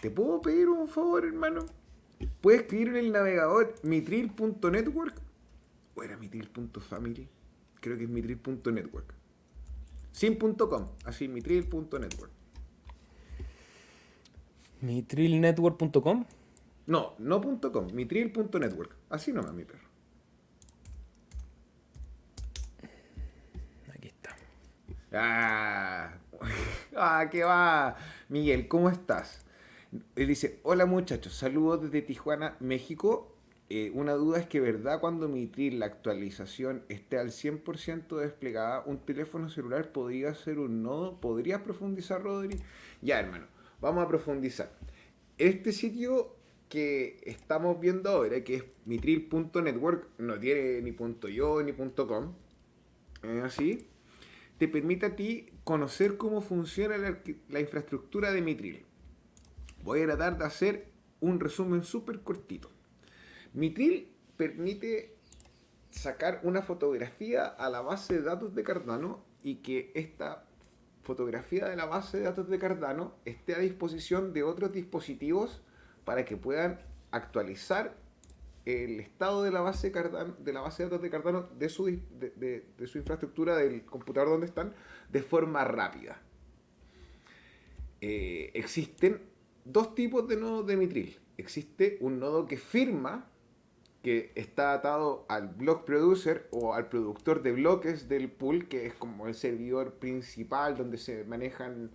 [0.00, 1.64] ¿Te puedo pedir un favor, hermano?
[2.40, 5.14] ¿Puedes escribir en el navegador mitril.network?
[5.94, 7.28] ¿O era mitril.family?
[7.80, 9.14] Creo que es mitril.network.
[10.12, 12.35] Sin .com, así mitril.network.
[14.80, 16.24] ¿Mitrilnetwork.com?
[16.86, 17.40] No, no
[17.72, 18.94] .com, mitril.network.
[19.10, 19.86] Así nomás, mi perro.
[23.92, 24.36] Aquí está.
[25.12, 26.14] Ah,
[26.96, 27.96] ah, qué va.
[28.28, 29.44] Miguel, ¿cómo estás?
[30.14, 33.32] Él dice, hola muchachos, saludos desde Tijuana, México.
[33.68, 35.00] Eh, una duda es que, ¿verdad?
[35.00, 41.20] Cuando emitir la actualización esté al 100% desplegada, un teléfono celular podría ser un nodo.
[41.20, 42.60] ¿Podrías profundizar, Rodri?
[43.02, 43.46] Ya, hermano,
[43.80, 44.72] vamos a profundizar.
[45.38, 46.34] Este sitio
[46.68, 50.96] que estamos viendo ahora, que es mitril.network, no tiene ni
[51.32, 52.34] .yo ni .com,
[53.22, 53.88] ¿Es así,
[54.58, 57.18] te permite a ti conocer cómo funciona la,
[57.48, 58.84] la infraestructura de Mitril.
[59.82, 60.88] Voy a tratar de hacer
[61.20, 62.70] un resumen súper cortito.
[63.52, 65.14] Mitril permite
[65.90, 70.44] sacar una fotografía a la base de datos de Cardano y que esta
[71.06, 75.62] fotografía de la base de datos de Cardano esté a disposición de otros dispositivos
[76.04, 76.80] para que puedan
[77.12, 77.96] actualizar
[78.64, 82.86] el estado de la base, de, la base de datos de Cardano de su, de,
[82.86, 84.74] su infraestructura del computador donde están
[85.08, 86.20] de forma rápida.
[88.00, 89.22] Eh, existen
[89.64, 91.20] dos tipos de nodos de Mitril.
[91.38, 93.30] Existe un nodo que firma,
[94.06, 98.94] que está atado al block producer o al productor de bloques del pool, que es
[98.94, 101.90] como el servidor principal donde se manejan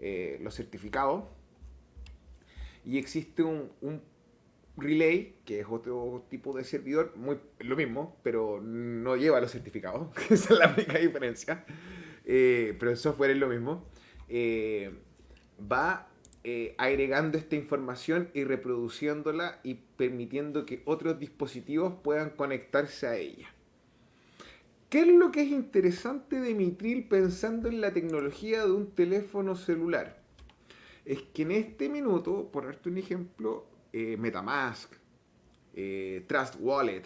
[0.00, 1.22] eh, los certificados.
[2.84, 3.70] Y existe un,
[4.76, 10.08] relay, que es otro tipo de servidor, muy lo mismo, pero no lleva los certificados.
[10.30, 11.64] Esa es la única diferencia.
[12.24, 13.84] Eh, pero el software es lo mismo.
[14.28, 14.92] Eh,
[15.70, 16.08] va
[16.46, 23.48] eh, agregando esta información y reproduciéndola y permitiendo que otros dispositivos puedan conectarse a ella.
[24.90, 29.56] ¿Qué es lo que es interesante de Mitril pensando en la tecnología de un teléfono
[29.56, 30.22] celular?
[31.06, 34.92] Es que en este minuto, por darte un ejemplo, eh, Metamask,
[35.72, 37.04] eh, Trust Wallet,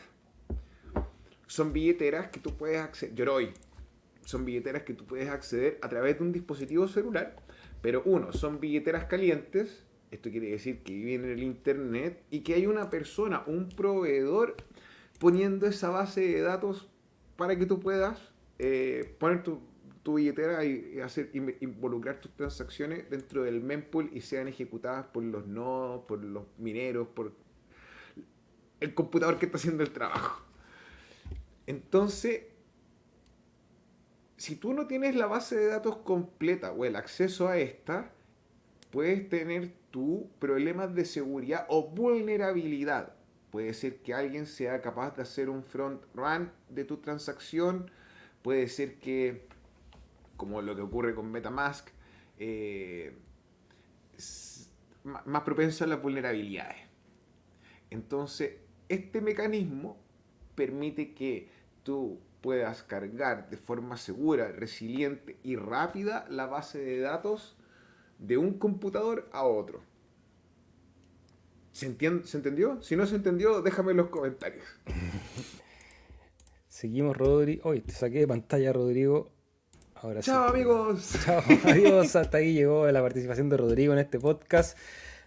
[1.47, 3.53] son billeteras que tú puedes acceder, Yoroi,
[4.25, 7.37] son billeteras que tú puedes acceder a través de un dispositivo celular
[7.81, 12.55] pero uno, son billeteras calientes, esto quiere decir que viven en el Internet y que
[12.55, 14.57] hay una persona, un proveedor,
[15.19, 16.89] poniendo esa base de datos
[17.37, 18.21] para que tú puedas
[18.59, 19.61] eh, poner tu,
[20.15, 26.07] billetera y, hacer involucrar tus transacciones dentro del mempool y sean ejecutadas por los nodos,
[26.07, 27.33] por los mineros, por
[28.81, 30.43] el computador que está haciendo el trabajo.
[31.67, 32.45] Entonces,
[34.39, 38.13] si tú no tienes la base de datos completa o el acceso a esta,
[38.91, 43.15] puedes tener tú problemas de seguridad o vulnerabilidad.
[43.51, 47.91] Puede ser que alguien sea capaz de hacer un front run de tu transacción.
[48.43, 49.49] Puede ser que,
[50.37, 51.89] como lo que ocurre con Metamask,
[52.39, 53.17] eh,
[55.03, 56.77] más propenso a las vulnerabilidades.
[57.91, 58.59] Entonces,
[58.89, 59.99] este mecanismo
[60.55, 61.51] permite que
[61.83, 67.57] tú puedas cargar de forma segura, resiliente y rápida la base de datos
[68.19, 69.83] de un computador a otro.
[71.73, 72.83] ¿Se, entendió?
[72.83, 74.65] Si no se entendió, déjame en los comentarios.
[76.69, 77.69] Seguimos, Rodrigo.
[77.69, 79.31] Hoy te saqué de pantalla, Rodrigo.
[79.95, 81.15] Ahora Chao amigos.
[81.25, 82.17] Chao adiós.
[82.17, 84.77] Hasta ahí llegó la participación de Rodrigo en este podcast.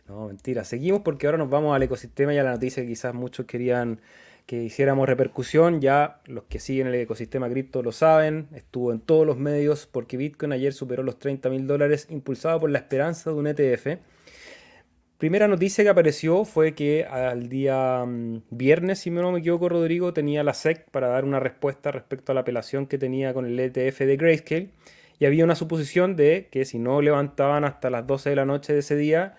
[0.07, 0.63] No, mentira.
[0.65, 4.01] Seguimos porque ahora nos vamos al ecosistema y a la noticia que quizás muchos querían
[4.45, 5.81] que hiciéramos repercusión.
[5.81, 8.47] Ya los que siguen el ecosistema cripto lo saben.
[8.53, 12.69] Estuvo en todos los medios porque Bitcoin ayer superó los 30 mil dólares impulsado por
[12.69, 13.99] la esperanza de un ETF.
[15.21, 20.13] Primera noticia que apareció fue que al día mm, viernes, si no me equivoco, Rodrigo
[20.13, 23.59] tenía la SEC para dar una respuesta respecto a la apelación que tenía con el
[23.59, 24.69] ETF de Grayscale.
[25.19, 28.73] Y había una suposición de que si no levantaban hasta las 12 de la noche
[28.73, 29.37] de ese día,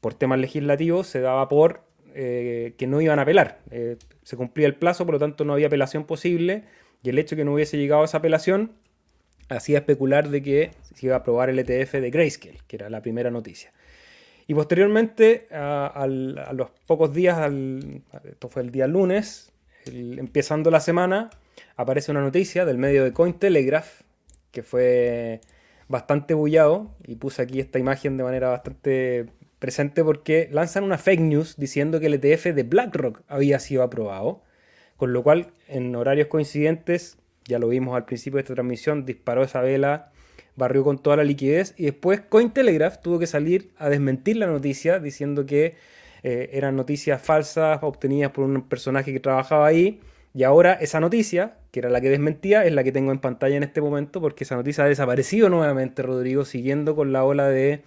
[0.00, 1.82] por temas legislativos, se daba por
[2.14, 3.60] eh, que no iban a apelar.
[3.70, 6.64] Eh, se cumplía el plazo, por lo tanto no había apelación posible.
[7.02, 8.72] Y el hecho de que no hubiese llegado a esa apelación
[9.48, 13.02] hacía especular de que se iba a aprobar el ETF de Grayscale, que era la
[13.02, 13.72] primera noticia.
[14.46, 17.50] Y posteriormente, a, los pocos días,
[18.24, 19.52] esto fue el día lunes,
[19.86, 21.30] empezando la semana,
[21.76, 24.02] aparece una noticia del medio de Cointelegraph,
[24.50, 25.40] que fue
[25.88, 29.26] bastante bullado, y puse aquí esta imagen de manera bastante
[29.62, 34.42] presente porque lanzan una fake news diciendo que el ETF de BlackRock había sido aprobado,
[34.96, 39.44] con lo cual en horarios coincidentes, ya lo vimos al principio de esta transmisión, disparó
[39.44, 40.10] esa vela
[40.56, 44.98] barrió con toda la liquidez y después Cointelegraph tuvo que salir a desmentir la noticia
[44.98, 45.76] diciendo que
[46.22, 50.00] eh, eran noticias falsas obtenidas por un personaje que trabajaba ahí.
[50.34, 53.56] Y ahora esa noticia, que era la que desmentía, es la que tengo en pantalla
[53.56, 57.82] en este momento porque esa noticia ha desaparecido nuevamente, Rodrigo, siguiendo con la ola de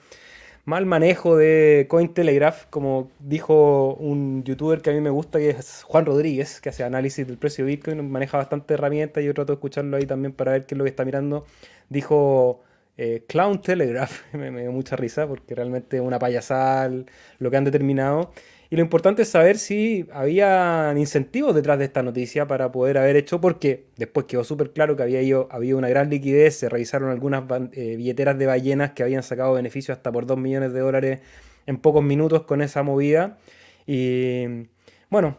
[0.66, 5.84] mal manejo de Cointelegraph, como dijo un youtuber que a mí me gusta, que es
[5.84, 9.56] Juan Rodríguez, que hace análisis del precio de Bitcoin, maneja bastante herramientas yo trato de
[9.56, 11.46] escucharlo ahí también para ver qué es lo que está mirando
[11.90, 12.62] dijo
[12.98, 14.22] eh, Clown Telegraph.
[14.34, 16.92] me, dio mucha risa porque realmente es una payasada
[17.40, 18.32] lo que han determinado.
[18.70, 23.16] Y lo importante es saber si había incentivos detrás de esta noticia para poder haber
[23.16, 27.44] hecho, porque después quedó súper claro que había, había una gran liquidez, se revisaron algunas
[27.74, 31.20] eh, billeteras de ballenas que habían sacado beneficios hasta por 2 millones de dólares
[31.68, 33.38] en pocos minutos con esa movida.
[33.86, 34.68] Y
[35.10, 35.38] bueno,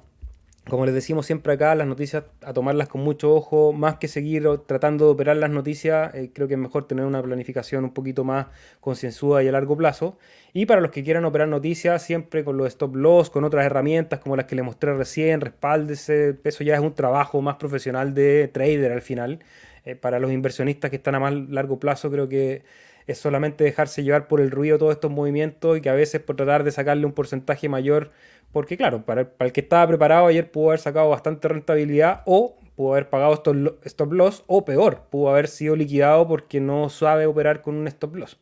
[0.69, 4.49] como les decimos siempre acá, las noticias a tomarlas con mucho ojo, más que seguir
[4.67, 8.25] tratando de operar las noticias, eh, creo que es mejor tener una planificación un poquito
[8.25, 8.47] más
[8.81, 10.19] concienzuda y a largo plazo.
[10.53, 14.19] Y para los que quieran operar noticias, siempre con los stop loss, con otras herramientas
[14.19, 18.49] como las que les mostré recién, respáldese, eso ya es un trabajo más profesional de
[18.49, 19.41] trader al final.
[19.85, 22.65] Eh, para los inversionistas que están a más largo plazo, creo que
[23.07, 26.37] es solamente dejarse llevar por el ruido todos estos movimientos y que a veces por
[26.37, 28.11] tratar de sacarle un porcentaje mayor
[28.53, 32.93] porque claro, para el, que estaba preparado ayer pudo haber sacado bastante rentabilidad o pudo
[32.93, 37.63] haber pagado stop, stop loss o peor, pudo haber sido liquidado porque no sabe operar
[37.63, 38.39] con un stop loss.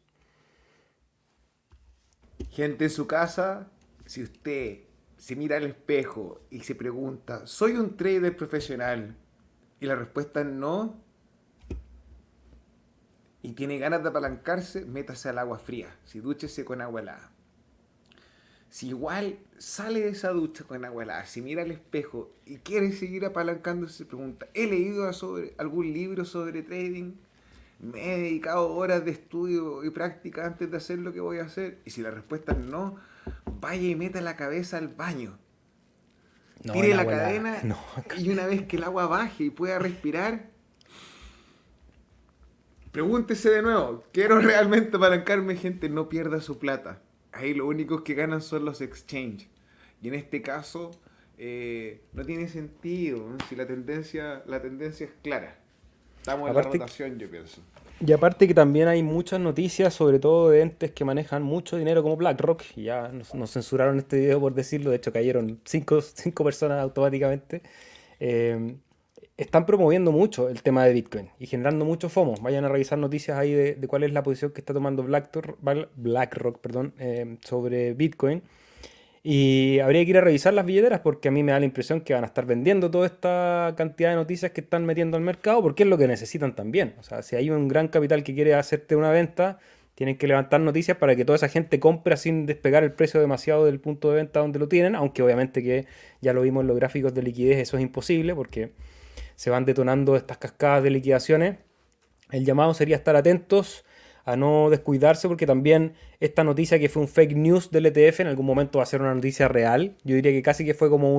[2.50, 3.68] Gente en su casa,
[4.06, 4.80] si usted
[5.16, 9.16] se mira al espejo y se pregunta, ¿soy un trader profesional?
[9.80, 11.02] Y la respuesta es no.
[13.44, 15.94] Y tiene ganas de apalancarse, métase al agua fría.
[16.06, 17.30] Si dúchese con agua helada.
[18.70, 22.90] Si igual sale de esa ducha con agua helada, si mira al espejo y quiere
[22.92, 27.16] seguir apalancándose, se pregunta, ¿he leído sobre algún libro sobre trading?
[27.80, 31.44] ¿Me he dedicado horas de estudio y práctica antes de hacer lo que voy a
[31.44, 31.80] hacer?
[31.84, 32.96] Y si la respuesta es no,
[33.60, 35.36] vaya y meta la cabeza al baño.
[36.62, 37.58] Tire la cadena
[38.16, 40.53] y una vez que el agua baje y pueda respirar,
[42.94, 45.90] pregúntese de nuevo, ¿quiero realmente apalancarme, gente?
[45.90, 47.02] No pierda su plata
[47.34, 49.48] ahí lo únicos que ganan son los exchange.
[50.02, 50.90] Y en este caso
[51.38, 55.58] eh, no tiene sentido, si la tendencia, la tendencia es clara.
[56.18, 57.60] Estamos en la rotación, yo pienso.
[58.04, 62.02] Y aparte que también hay muchas noticias, sobre todo de entes que manejan mucho dinero
[62.02, 66.82] como BlackRock, ya nos, censuraron este video por decirlo, de hecho cayeron cinco, cinco personas
[66.82, 67.62] automáticamente.
[68.20, 68.76] Eh,
[69.36, 72.34] están promoviendo mucho el tema de Bitcoin y generando mucho FOMO.
[72.40, 76.58] Vayan a revisar noticias ahí de, cuál es la posición que está tomando BlackRock,
[76.98, 78.42] eh, sobre Bitcoin.
[79.26, 82.02] Y habría que ir a revisar las billeteras porque a mí me da la impresión
[82.02, 85.62] que van a estar vendiendo toda esta cantidad de noticias que están metiendo al mercado
[85.62, 86.94] porque es lo que necesitan también.
[87.00, 89.58] O sea, si hay un gran capital que quiere hacerte una venta,
[89.94, 93.64] tienen que levantar noticias para que toda esa gente compre sin despegar el precio demasiado
[93.64, 95.86] del punto de venta donde lo tienen, aunque obviamente que
[96.20, 98.72] ya lo vimos en los gráficos de liquidez, eso es imposible porque
[99.36, 101.58] se van detonando estas cascadas de liquidaciones.
[102.30, 103.84] El llamado sería estar atentos
[104.24, 108.26] a no descuidarse porque también esta noticia que fue un fake news del ETF en
[108.28, 109.96] algún momento va a ser una noticia real.
[110.04, 111.16] Yo diría que casi que fue como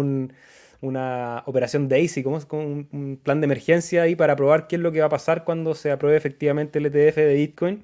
[0.81, 4.81] una operación Daisy, como, como un, un, plan de emergencia ahí para probar qué es
[4.81, 7.83] lo que va a pasar cuando se apruebe efectivamente el ETF de Bitcoin.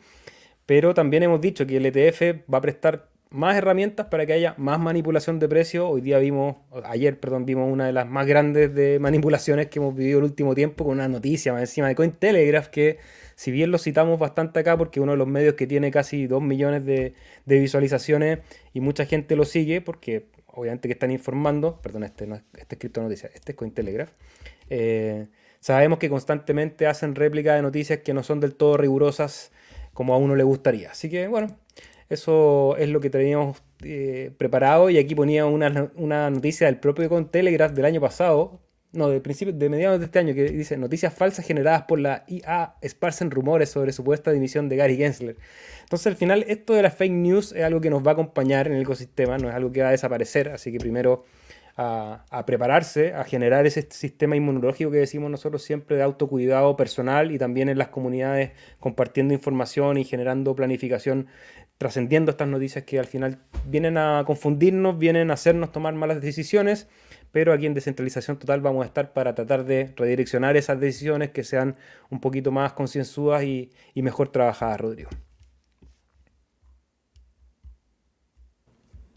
[0.65, 4.53] Pero también hemos dicho que el ETF va a prestar más herramientas para que haya
[4.57, 5.85] más manipulación de precios.
[5.89, 9.95] Hoy día vimos, ayer, perdón, vimos una de las más grandes de manipulaciones que hemos
[9.95, 12.99] vivido el último tiempo con una noticia más encima de Cointelegraph que
[13.35, 16.41] si bien lo citamos bastante acá porque uno de los medios que tiene casi 2
[16.41, 17.13] millones de,
[17.45, 18.39] visualizaciones
[18.73, 22.75] y mucha gente lo sigue porque obviamente que están informando, perdón, este no es este
[22.75, 24.11] escrito noticia, este es Cointelegraph.
[24.69, 25.27] Eh,
[25.61, 29.53] sabemos que constantemente hacen réplicas de noticias que no son del todo rigurosas
[29.93, 30.91] como a uno le gustaría.
[30.91, 31.57] Así que bueno,
[32.11, 37.07] eso es lo que teníamos eh, preparado y aquí ponía una, una, noticia del propio
[37.07, 38.59] con Telegraph del año pasado,
[38.91, 42.25] no, de principio, de mediados de este año, que dice noticias falsas generadas por la
[42.27, 45.37] IA esparcen rumores sobre supuesta dimisión de Gary Gensler.
[45.83, 48.67] Entonces al final esto de las fake news es algo que nos va a acompañar
[48.67, 51.23] en el ecosistema, no es algo que va a desaparecer, así que primero
[51.77, 57.31] a, a prepararse, a generar ese sistema inmunológico que decimos nosotros siempre de autocuidado personal
[57.31, 58.51] y también en las comunidades
[58.81, 61.27] compartiendo información y generando planificación
[61.81, 66.87] trascendiendo estas noticias que al final vienen a confundirnos, vienen a hacernos tomar malas decisiones,
[67.31, 71.43] pero aquí en descentralización total vamos a estar para tratar de redireccionar esas decisiones que
[71.43, 71.75] sean
[72.11, 75.09] un poquito más concienzudas y, mejor trabajadas, Rodrigo.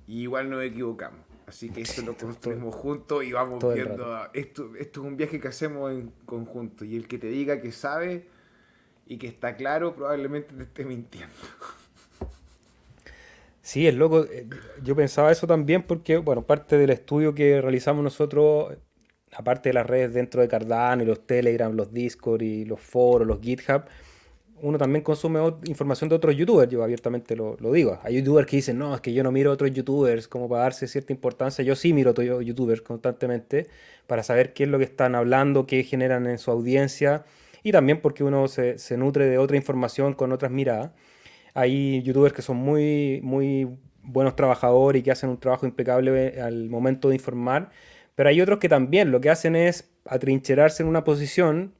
[0.06, 1.20] igual nos equivocamos.
[1.46, 4.26] Así que esto lo construimos juntos y vamos viendo.
[4.32, 6.86] Esto, esto es un viaje que hacemos en conjunto.
[6.86, 8.26] Y el que te diga que sabe
[9.04, 11.34] y que está claro, probablemente te esté mintiendo.
[13.64, 14.26] Sí, es loco.
[14.26, 14.46] Eh,
[14.82, 18.74] yo pensaba eso también porque, bueno, parte del estudio que realizamos nosotros,
[19.32, 23.26] aparte de las redes dentro de Cardano y los Telegram, los Discord y los foros,
[23.26, 23.84] los GitHub,
[24.60, 27.98] uno también consume información de otros youtubers, yo abiertamente lo, digo.
[28.02, 30.64] Hay youtubers que dicen, no, es que yo no miro a otros youtubers como para
[30.64, 31.64] darse cierta importancia.
[31.64, 33.68] Yo sí miro a otros youtubers constantemente
[34.06, 37.24] para saber qué es lo que están hablando, qué generan en su audiencia
[37.62, 40.90] y también porque uno se, se nutre de otra información con otras miradas.
[41.54, 43.68] Hay youtubers que son muy, muy
[44.02, 47.70] buenos trabajadores y que hacen un trabajo impecable al momento de informar,
[48.14, 51.74] pero hay otros que también lo que hacen es atrincherarse en una posición,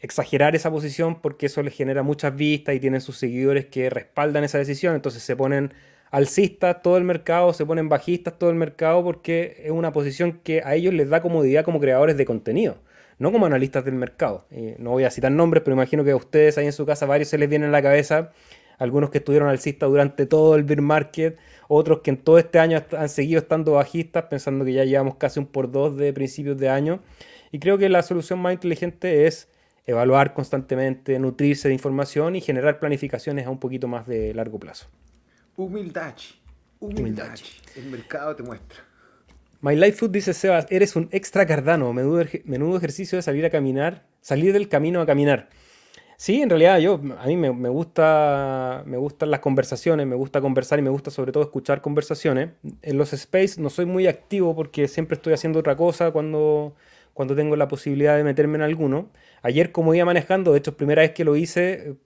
[0.00, 4.44] exagerar esa posición porque eso les genera muchas vistas y tienen sus seguidores que respaldan
[4.44, 5.72] esa decisión, entonces se ponen
[6.10, 10.62] alcistas todo el mercado, se ponen bajistas todo el mercado porque es una posición que
[10.64, 12.78] a ellos les da comodidad como creadores de contenido,
[13.18, 14.46] no como analistas del mercado.
[14.78, 17.28] no voy a citar nombres, pero imagino que a ustedes ahí en su casa varios
[17.28, 18.32] se les viene en la cabeza
[18.78, 22.82] algunos que estuvieron alcistas durante todo el bear market, otros que en todo este año
[22.96, 26.68] han seguido estando bajistas, pensando que ya llevamos casi un por dos de principios de
[26.68, 27.00] año.
[27.52, 29.48] Y creo que la solución más inteligente es
[29.86, 34.88] evaluar constantemente, nutrirse de información y generar planificaciones a un poquito más de largo plazo.
[35.56, 36.14] Humildad.
[36.80, 37.38] Humildad.
[37.76, 38.80] El mercado te muestra.
[39.62, 43.50] My Life Food dice Sebas, eres un extra cardano, menudo, menudo ejercicio de salir a
[43.50, 45.48] caminar, salir del camino a caminar.
[46.18, 50.78] Sí, en realidad yo, a mí me, gusta, me gustan las conversaciones, me gusta conversar
[50.78, 52.50] y me gusta sobre todo escuchar conversaciones.
[52.82, 56.74] En los space no soy muy activo porque siempre estoy haciendo otra cosa cuando,
[57.12, 59.10] cuando tengo la posibilidad de meterme en alguno.
[59.42, 61.96] Ayer como iba manejando, de hecho primera vez que lo hice,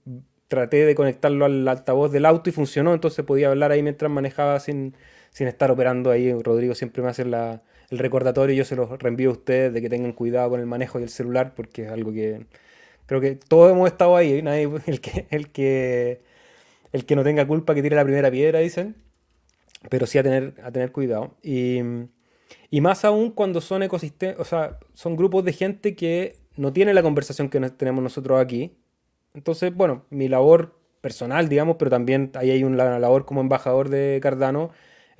[0.48, 4.58] traté de conectarlo al altavoz del auto y funcionó, entonces podía hablar ahí mientras manejaba
[4.58, 4.96] sin,
[5.30, 6.32] sin estar operando ahí.
[6.32, 9.80] Rodrigo siempre me hace la, el recordatorio y yo se lo reenvío a ustedes de
[9.80, 12.46] que tengan cuidado con el manejo del celular porque es algo que
[13.10, 16.22] Creo que todos hemos estado ahí, nadie, el, que, el, que,
[16.92, 18.94] el que no tenga culpa que tire la primera piedra, dicen.
[19.88, 21.34] Pero sí a tener, a tener cuidado.
[21.42, 21.80] Y,
[22.70, 26.94] y más aún cuando son ecosistemas, o sea, son grupos de gente que no tiene
[26.94, 28.76] la conversación que tenemos nosotros aquí.
[29.34, 34.20] Entonces, bueno, mi labor personal, digamos, pero también ahí hay una labor como embajador de
[34.22, 34.70] Cardano,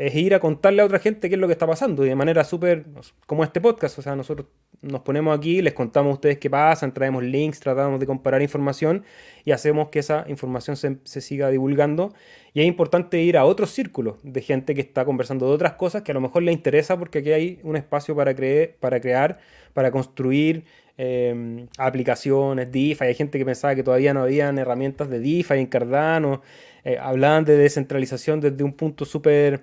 [0.01, 2.15] es ir a contarle a otra gente qué es lo que está pasando y de
[2.15, 2.87] manera súper,
[3.27, 4.49] como este podcast, o sea, nosotros
[4.81, 9.05] nos ponemos aquí, les contamos a ustedes qué pasa, traemos links, tratamos de comparar información
[9.45, 12.15] y hacemos que esa información se, siga divulgando.
[12.55, 16.01] Y es importante ir a otros círculos de gente que está conversando de otras cosas
[16.01, 19.39] que a lo mejor le interesa porque aquí hay un espacio para, creer, para crear,
[19.75, 20.65] para construir
[20.97, 23.05] em, aplicaciones, DeFi.
[23.05, 26.41] Hay gente que pensaba que todavía no habían herramientas de DeFi en Cardano.
[26.85, 29.61] Eh, hablaban de descentralización desde un punto súper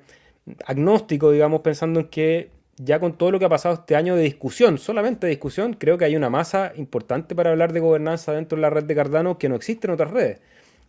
[0.65, 4.23] agnóstico, digamos, pensando en que ya con todo lo que ha pasado este año de
[4.23, 8.55] discusión, solamente de discusión, creo que hay una masa importante para hablar de gobernanza dentro
[8.55, 10.39] de la red de Cardano que no existe en otras redes.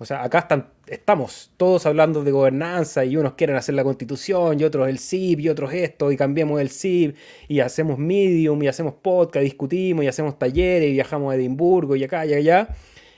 [0.01, 4.61] O sea, acá están, estamos todos hablando de gobernanza y unos quieren hacer la constitución
[4.61, 7.17] y otros el CIP y otros esto y cambiamos el CIP
[7.49, 12.05] y hacemos medium y hacemos podcast, discutimos y hacemos talleres y viajamos a Edimburgo y
[12.05, 12.69] acá y allá.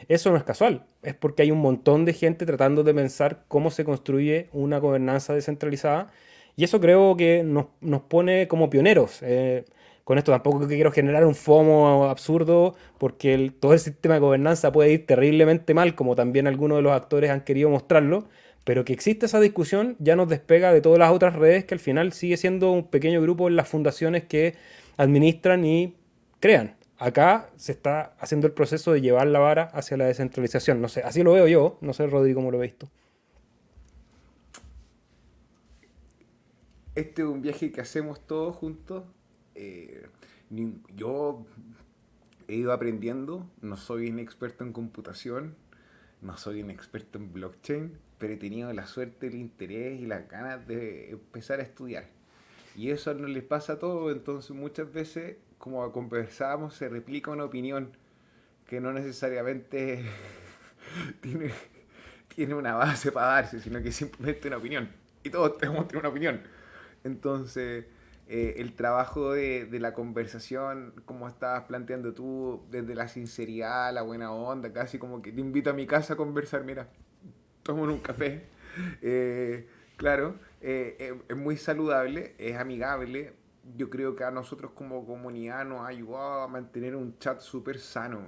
[0.08, 3.70] Eso no es casual, es porque hay un montón de gente tratando de pensar cómo
[3.70, 6.10] se construye una gobernanza descentralizada
[6.56, 7.66] y eso creo que nos,
[8.02, 9.20] pone como pioneros.
[9.22, 9.64] Eh,
[10.04, 14.92] con esto tampoco quiero generar un FOMO absurdo, porque todo el sistema de gobernanza puede
[14.92, 18.24] ir terriblemente mal, como también algunos de los actores han querido mostrarlo.
[18.64, 21.80] Pero que existe esa discusión ya nos despega de todas las otras redes que al
[21.80, 24.54] final sigue siendo un pequeño grupo en las fundaciones que
[24.96, 25.94] administran y
[26.40, 26.76] crean.
[26.98, 30.82] Acá se está haciendo el proceso de llevar la vara hacia la descentralización.
[30.82, 31.78] No sé, así lo veo yo.
[31.80, 32.88] No sé, Rodrigo, cómo lo ves tú.
[36.96, 39.04] Este es un viaje que hacemos todos juntos.
[39.54, 40.08] Eh,
[40.96, 41.46] yo
[42.48, 45.54] he ido aprendiendo, no soy un experto en computación,
[46.20, 50.28] no soy un experto en blockchain, pero he tenido la suerte, el interés y las
[50.28, 52.08] ganas de empezar a estudiar.
[52.74, 57.44] Y eso no les pasa a todos, entonces muchas veces, como conversábamos, se replica una
[57.44, 57.92] opinión
[58.66, 60.04] que no necesariamente
[61.20, 61.52] tiene,
[62.34, 64.88] tiene una base para darse, sino que simplemente una opinión.
[65.22, 66.40] Y todos tenemos una opinión.
[67.04, 67.86] Entonces,
[68.32, 74.30] eh, el trabajo de, la conversación, como estabas planteando tú, desde la sinceridad, la buena
[74.32, 76.88] onda, casi como que te invito a mi casa a conversar, mira,
[77.64, 78.46] tomo un café.
[79.02, 83.34] Eh, claro, eh, es muy saludable, es amigable.
[83.76, 87.80] Yo creo que a nosotros como comunidad nos ha ayudado a mantener un chat súper
[87.80, 88.20] sano.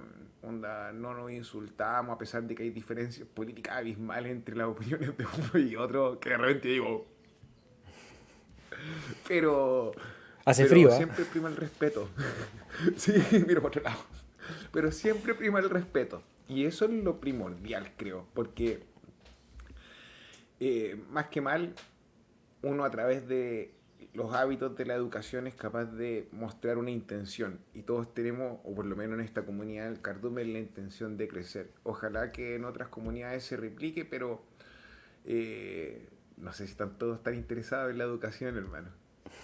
[0.43, 5.16] Onda, no nos insultamos a pesar de que hay diferencias políticas abismales entre las opiniones
[5.16, 7.12] de uno y otro, que de repente digo,
[9.26, 9.93] pero.
[10.45, 10.91] Hace frío.
[10.91, 10.97] ¿eh?
[10.97, 12.09] Siempre prima el respeto.
[12.97, 13.12] sí,
[13.47, 14.01] miro por otro lado.
[14.72, 16.22] Pero siempre prima el respeto.
[16.49, 18.26] Y eso es lo primordial, creo.
[18.35, 18.83] Porque,
[20.61, 21.74] eh, más que mal,
[22.62, 23.74] uno a través de
[24.14, 27.61] los hábitos de la educación es capaz de mostrar una intención.
[27.72, 31.28] Y todos tenemos, o por lo menos en esta comunidad del cardumen, la intención de
[31.28, 31.70] crecer.
[31.85, 34.43] Ojalá que en otras comunidades se replique, pero.
[35.24, 36.09] Eh,
[36.43, 38.88] no sé si están todos tan interesados en la educación, hermano.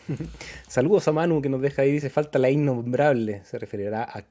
[0.68, 3.42] Saludos a Manu que nos deja ahí, dice falta la innombrable.
[3.44, 4.24] Se referirá a...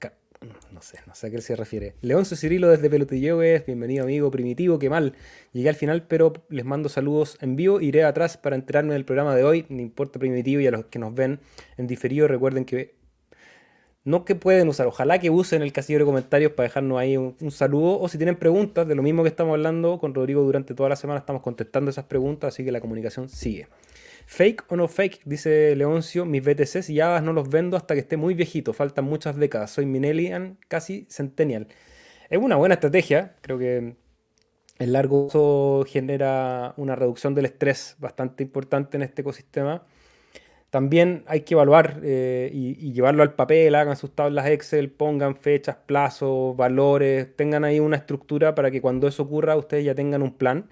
[0.71, 1.95] No sé, no sé a qué se refiere.
[2.01, 5.15] Leoncio Cirilo desde Pelotillogues, bienvenido amigo primitivo, qué mal.
[5.51, 7.81] Llegué al final, pero les mando saludos en vivo.
[7.81, 10.99] Iré atrás para enterarme del programa de hoy, no importa primitivo, y a los que
[10.99, 11.39] nos ven
[11.77, 12.96] en diferido, recuerden que
[14.07, 17.35] no que pueden usar, ojalá que usen el casillero de comentarios para dejarnos ahí un,
[17.51, 20.87] saludo o si tienen preguntas de lo mismo que estamos hablando con Rodrigo durante toda
[20.87, 23.67] la semana, estamos contestando esas preguntas, así que la comunicación sigue.
[24.25, 28.15] Fake o no fake, dice Leoncio, mis BTCs y no los vendo hasta que esté
[28.15, 31.67] muy viejito, faltan muchas décadas, soy Minelian, casi centennial.
[32.29, 33.97] Es una buena estrategia, creo que
[34.79, 39.83] el largo uso genera una reducción del estrés bastante importante en este ecosistema
[40.77, 45.75] también hay que evaluar eh, y, llevarlo al papel, hagan sus tablas Excel, pongan fechas,
[45.87, 50.35] plazos, valores, tengan ahí una estructura para que cuando eso ocurra ustedes ya tengan un
[50.35, 50.69] plan,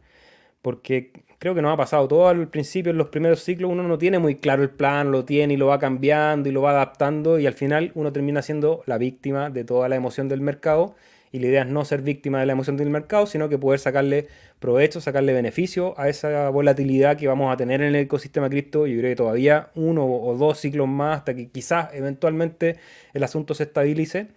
[0.62, 3.98] porque creo que nos ha pasado todo al principio, en los primeros ciclos, uno no
[3.98, 7.40] tiene muy claro el plan, lo tiene y lo va cambiando y lo va adaptando
[7.40, 10.94] y al final uno termina siendo la víctima de toda la emoción del mercado
[11.36, 13.78] y la idea es no ser víctima de la emoción del mercado, sino que poder
[13.82, 14.28] sacarle
[14.60, 18.88] provecho, sacarle beneficio a esa volatilidad que vamos a tener en el ecosistema cripto.
[18.88, 22.78] Yo creo que todavía uno o dos ciclos más hasta que quizás eventualmente
[23.14, 24.28] el asunto se estabilice.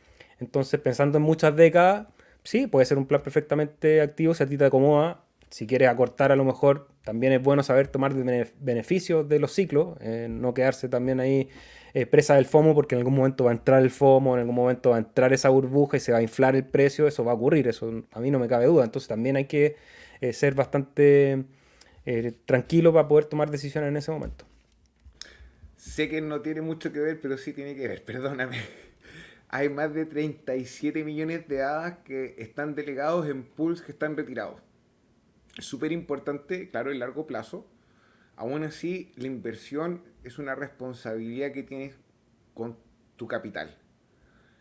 [0.40, 2.08] Entonces, pensando en muchas décadas,
[2.42, 5.20] sí, puede ser un plan perfectamente activo si a ti te acomoda.
[5.50, 9.96] Si quieres acortar, a lo mejor también es bueno saber tomar beneficios de los ciclos,
[10.00, 11.48] eh, no quedarse también ahí
[12.10, 14.90] presa del FOMO porque en algún momento va a entrar el FOMO, en algún momento
[14.90, 17.34] va a entrar esa burbuja y se va a inflar el precio, eso va a
[17.34, 18.84] ocurrir, eso a mí no me cabe duda.
[18.84, 19.74] Entonces también hay que
[20.20, 21.44] eh, ser bastante
[22.06, 24.44] eh, tranquilo para poder tomar decisiones en ese momento.
[25.76, 28.58] Sé que no tiene mucho que ver, pero sí tiene que ver, perdóname.
[29.48, 34.60] Hay más de 37 millones de hadas que están delegados en pools que están retirados.
[35.58, 37.66] Es súper importante, claro, en largo plazo.
[38.36, 41.96] Aún así, la inversión es una responsabilidad que tienes
[42.54, 42.78] con
[43.16, 43.76] tu capital.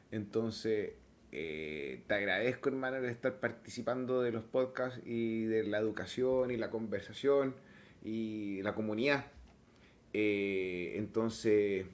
[0.10, 0.94] Entonces,
[1.32, 6.57] eh, te agradezco, hermano, de estar participando de los podcasts y de la educación y
[6.57, 7.56] la conversación
[8.03, 9.28] y la comunidad.
[10.14, 11.86] Eh, entonces,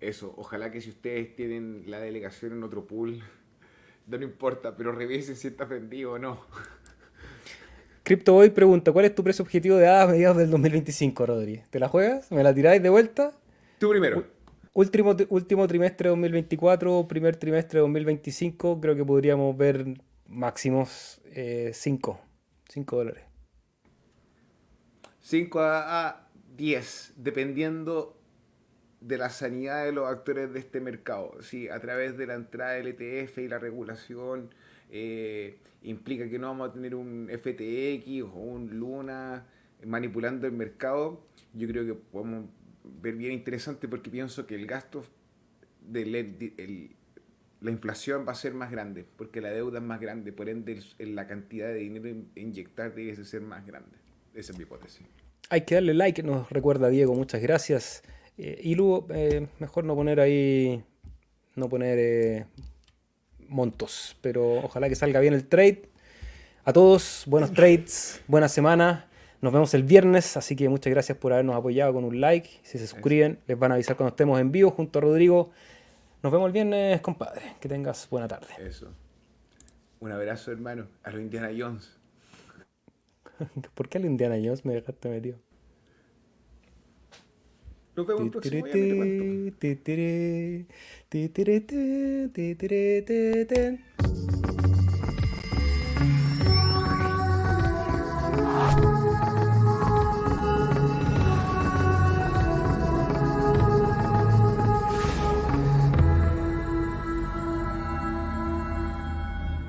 [0.00, 3.22] eso, ojalá que si ustedes tienen la delegación en otro pool,
[4.06, 6.40] no importa, pero revisen si está vendido o no.
[8.06, 11.62] CryptoBoy pregunta, ¿cuál es tu precio objetivo de hadas a mediados del 2025, Rodri?
[11.70, 12.30] ¿Te la juegas?
[12.30, 13.32] ¿Me la tiráis de vuelta?
[13.80, 14.24] Tú primero.
[14.74, 19.86] Último, último trimestre de 2024, primer trimestre de 2025, creo que podríamos ver
[20.28, 21.32] máximos 5.
[21.34, 21.72] Eh,
[22.68, 23.24] 5 dólares.
[25.22, 28.16] 5 a 10, dependiendo
[29.00, 31.42] de la sanidad de los actores de este mercado.
[31.42, 34.50] Sí, a través de la entrada del ETF y la regulación
[34.90, 39.46] eh, implica que no vamos a tener un FTX o un Luna
[39.84, 41.20] manipulando el mercado,
[41.54, 42.46] yo creo que podemos
[43.02, 45.04] ver bien interesante porque pienso que el gasto
[45.92, 46.96] el,
[47.60, 50.80] la inflación va a ser más grande, porque la deuda es más grande, por ende
[50.98, 53.96] la cantidad de dinero inyectar debe ser más grande.
[54.34, 55.06] Esa es mi hipótesis.
[55.48, 58.02] Hay que darle like, nos recuerda Diego, muchas gracias.
[58.36, 60.84] Eh, y luego, eh, mejor no poner ahí,
[61.54, 62.46] no poner
[63.48, 65.82] montos, pero ojalá que salga bien el trade.
[66.64, 69.08] A todos, buenos trades, buena semana.
[69.40, 72.48] Nos vemos el viernes, así que muchas gracias por habernos apoyado con un like.
[72.62, 75.50] Si se suscriben, les van a avisar cuando estemos en vivo junto a Rodrigo.
[76.22, 77.42] Nos vemos el viernes, compadre.
[77.60, 78.48] Que tengas buena tarde.
[78.58, 78.92] Eso.
[80.00, 81.96] Un abrazo, hermano, a los Indiana Jones.
[83.74, 85.38] ¿Por qué a los Indiana Jones me dejaste metido?
[87.96, 89.52] Nos vemos el próximo día,